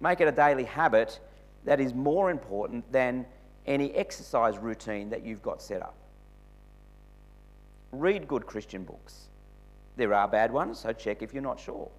Make 0.00 0.20
it 0.20 0.28
a 0.28 0.32
daily 0.32 0.64
habit 0.64 1.20
that 1.64 1.80
is 1.80 1.94
more 1.94 2.30
important 2.30 2.90
than 2.90 3.26
any 3.66 3.92
exercise 3.94 4.58
routine 4.58 5.10
that 5.10 5.24
you've 5.24 5.42
got 5.42 5.62
set 5.62 5.82
up. 5.82 5.94
Read 7.92 8.26
good 8.26 8.46
Christian 8.46 8.84
books. 8.84 9.26
There 9.96 10.14
are 10.14 10.28
bad 10.28 10.52
ones, 10.52 10.78
so 10.78 10.92
check 10.92 11.22
if 11.22 11.34
you're 11.34 11.42
not 11.42 11.60
sure. 11.60 11.90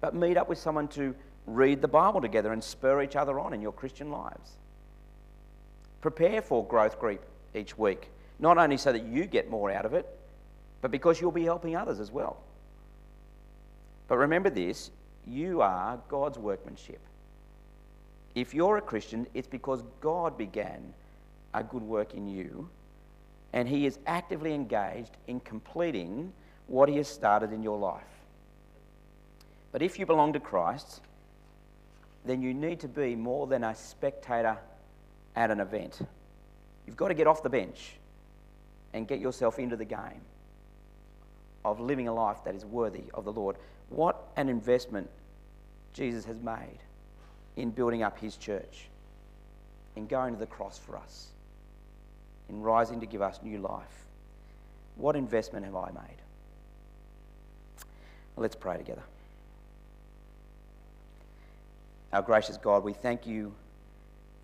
But 0.00 0.14
meet 0.14 0.36
up 0.36 0.48
with 0.48 0.58
someone 0.58 0.88
to 0.88 1.14
read 1.46 1.80
the 1.80 1.88
Bible 1.88 2.20
together 2.20 2.52
and 2.52 2.62
spur 2.62 3.02
each 3.02 3.16
other 3.16 3.38
on 3.38 3.52
in 3.52 3.60
your 3.60 3.72
Christian 3.72 4.10
lives. 4.10 4.52
Prepare 6.00 6.42
for 6.42 6.66
growth 6.66 6.98
group 6.98 7.24
each 7.54 7.78
week, 7.78 8.08
not 8.38 8.58
only 8.58 8.76
so 8.76 8.92
that 8.92 9.04
you 9.04 9.26
get 9.26 9.50
more 9.50 9.70
out 9.70 9.84
of 9.84 9.94
it, 9.94 10.06
but 10.82 10.90
because 10.90 11.20
you'll 11.20 11.32
be 11.32 11.44
helping 11.44 11.74
others 11.74 11.98
as 12.00 12.10
well. 12.10 12.36
But 14.08 14.18
remember 14.18 14.50
this 14.50 14.90
you 15.26 15.62
are 15.62 15.98
God's 16.08 16.38
workmanship. 16.38 17.00
If 18.34 18.52
you're 18.52 18.76
a 18.76 18.82
Christian, 18.82 19.26
it's 19.32 19.46
because 19.46 19.82
God 20.00 20.36
began 20.36 20.92
a 21.54 21.62
good 21.62 21.82
work 21.82 22.14
in 22.14 22.26
you, 22.26 22.68
and 23.52 23.68
He 23.68 23.86
is 23.86 23.98
actively 24.06 24.52
engaged 24.52 25.16
in 25.28 25.38
completing 25.40 26.32
what 26.66 26.88
He 26.88 26.96
has 26.96 27.08
started 27.08 27.52
in 27.52 27.62
your 27.62 27.78
life. 27.78 28.02
But 29.70 29.82
if 29.82 29.98
you 29.98 30.06
belong 30.06 30.32
to 30.32 30.40
Christ, 30.40 31.00
then 32.24 32.42
you 32.42 32.52
need 32.52 32.80
to 32.80 32.88
be 32.88 33.14
more 33.14 33.46
than 33.46 33.64
a 33.64 33.74
spectator 33.74 34.58
at 35.36 35.50
an 35.50 35.60
event. 35.60 36.00
You've 36.86 36.96
got 36.96 37.08
to 37.08 37.14
get 37.14 37.26
off 37.26 37.42
the 37.42 37.50
bench 37.50 37.92
and 38.92 39.06
get 39.06 39.20
yourself 39.20 39.58
into 39.58 39.76
the 39.76 39.84
game 39.84 40.20
of 41.64 41.80
living 41.80 42.08
a 42.08 42.14
life 42.14 42.38
that 42.44 42.54
is 42.54 42.64
worthy 42.64 43.04
of 43.14 43.24
the 43.24 43.32
Lord. 43.32 43.56
What 43.88 44.28
an 44.36 44.48
investment 44.48 45.08
Jesus 45.92 46.24
has 46.24 46.38
made 46.40 46.78
in 47.56 47.70
building 47.70 48.02
up 48.02 48.18
his 48.18 48.36
church, 48.36 48.88
in 49.96 50.06
going 50.06 50.32
to 50.34 50.38
the 50.38 50.46
cross 50.46 50.78
for 50.78 50.96
us, 50.96 51.28
in 52.48 52.62
rising 52.62 53.00
to 53.00 53.06
give 53.06 53.22
us 53.22 53.40
new 53.42 53.58
life. 53.58 54.06
What 54.96 55.16
investment 55.16 55.64
have 55.64 55.76
I 55.76 55.90
made? 55.90 56.22
Let's 58.36 58.56
pray 58.56 58.78
together. 58.78 59.02
Our 62.12 62.22
gracious 62.22 62.56
God, 62.56 62.84
we 62.84 62.92
thank 62.92 63.26
you 63.26 63.54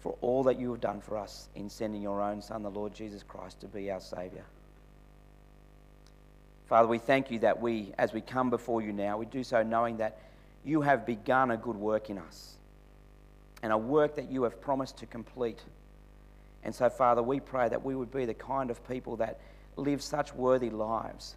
for 0.00 0.16
all 0.20 0.42
that 0.44 0.58
you 0.58 0.70
have 0.70 0.80
done 0.80 1.00
for 1.00 1.16
us 1.16 1.48
in 1.54 1.68
sending 1.68 2.00
your 2.00 2.22
own 2.22 2.40
Son, 2.40 2.62
the 2.62 2.70
Lord 2.70 2.94
Jesus 2.94 3.22
Christ, 3.22 3.60
to 3.60 3.66
be 3.66 3.90
our 3.90 4.00
Saviour. 4.00 4.44
Father, 6.68 6.86
we 6.86 6.98
thank 6.98 7.30
you 7.30 7.38
that 7.40 7.60
we, 7.60 7.94
as 7.96 8.12
we 8.12 8.20
come 8.20 8.50
before 8.50 8.82
you 8.82 8.92
now, 8.92 9.16
we 9.16 9.24
do 9.24 9.42
so 9.42 9.62
knowing 9.62 9.96
that 9.96 10.20
you 10.64 10.82
have 10.82 11.06
begun 11.06 11.50
a 11.50 11.56
good 11.56 11.76
work 11.76 12.10
in 12.10 12.18
us 12.18 12.56
and 13.62 13.72
a 13.72 13.78
work 13.78 14.16
that 14.16 14.30
you 14.30 14.42
have 14.42 14.60
promised 14.60 14.98
to 14.98 15.06
complete. 15.06 15.62
And 16.62 16.74
so, 16.74 16.90
Father, 16.90 17.22
we 17.22 17.40
pray 17.40 17.70
that 17.70 17.82
we 17.82 17.94
would 17.94 18.12
be 18.12 18.26
the 18.26 18.34
kind 18.34 18.70
of 18.70 18.86
people 18.86 19.16
that 19.16 19.40
live 19.76 20.02
such 20.02 20.34
worthy 20.34 20.68
lives 20.68 21.36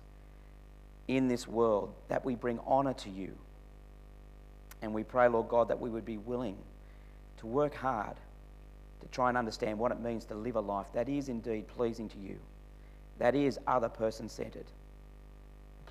in 1.08 1.30
this 1.30 1.48
world 1.48 1.94
that 2.10 2.26
we 2.26 2.36
bring 2.36 2.60
honour 2.67 2.94
to 2.94 3.10
you. 3.10 3.34
And 4.82 4.94
we 4.94 5.04
pray, 5.04 5.30
Lord 5.30 5.48
God, 5.48 5.70
that 5.70 5.80
we 5.80 5.89
would 5.89 6.06
be 6.06 6.17
willing 6.17 6.58
to 7.38 7.48
work 7.48 7.74
hard 7.74 8.17
to 9.00 9.08
try 9.08 9.30
and 9.30 9.38
understand 9.38 9.80
what 9.80 9.91
it 9.91 10.00
means 10.02 10.26
to 10.26 10.36
live 10.36 10.58
a 10.58 10.60
life 10.60 10.88
that 10.94 11.08
is 11.08 11.30
indeed 11.30 11.67
pleasing 11.70 12.10
to 12.10 12.17
you, 12.17 12.38
that 13.17 13.34
is 13.34 13.60
other 13.65 13.89
person 13.89 14.28
centered. 14.28 14.65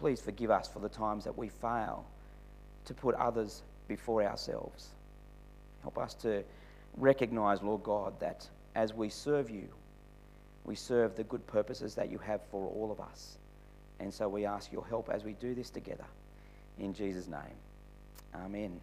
Please 0.01 0.19
forgive 0.19 0.51
us 0.51 0.67
for 0.67 0.79
the 0.79 0.89
times 0.89 1.25
that 1.25 1.37
we 1.37 1.49
fail 1.49 2.07
to 2.87 2.95
put 2.95 3.15
others 3.17 3.63
before 3.87 4.23
ourselves. 4.23 4.89
Help 5.83 5.99
us 5.99 6.15
to 6.15 6.43
recognize, 6.97 7.61
Lord 7.61 7.83
God, 7.83 8.19
that 8.19 8.49
as 8.75 8.95
we 8.95 9.11
serve 9.11 9.51
you, 9.51 9.69
we 10.65 10.75
serve 10.75 11.17
the 11.17 11.25
good 11.25 11.47
purposes 11.47 11.95
that 11.97 12.11
you 12.11 12.17
have 12.17 12.41
for 12.51 12.67
all 12.75 12.91
of 12.91 12.99
us. 12.99 13.37
And 13.99 14.13
so 14.13 14.27
we 14.27 14.47
ask 14.47 14.73
your 14.73 14.87
help 14.87 15.11
as 15.11 15.23
we 15.23 15.35
do 15.35 15.55
this 15.55 15.69
together. 15.69 16.07
In 16.79 16.95
Jesus' 16.95 17.29
name, 17.29 17.59
amen. 18.35 18.81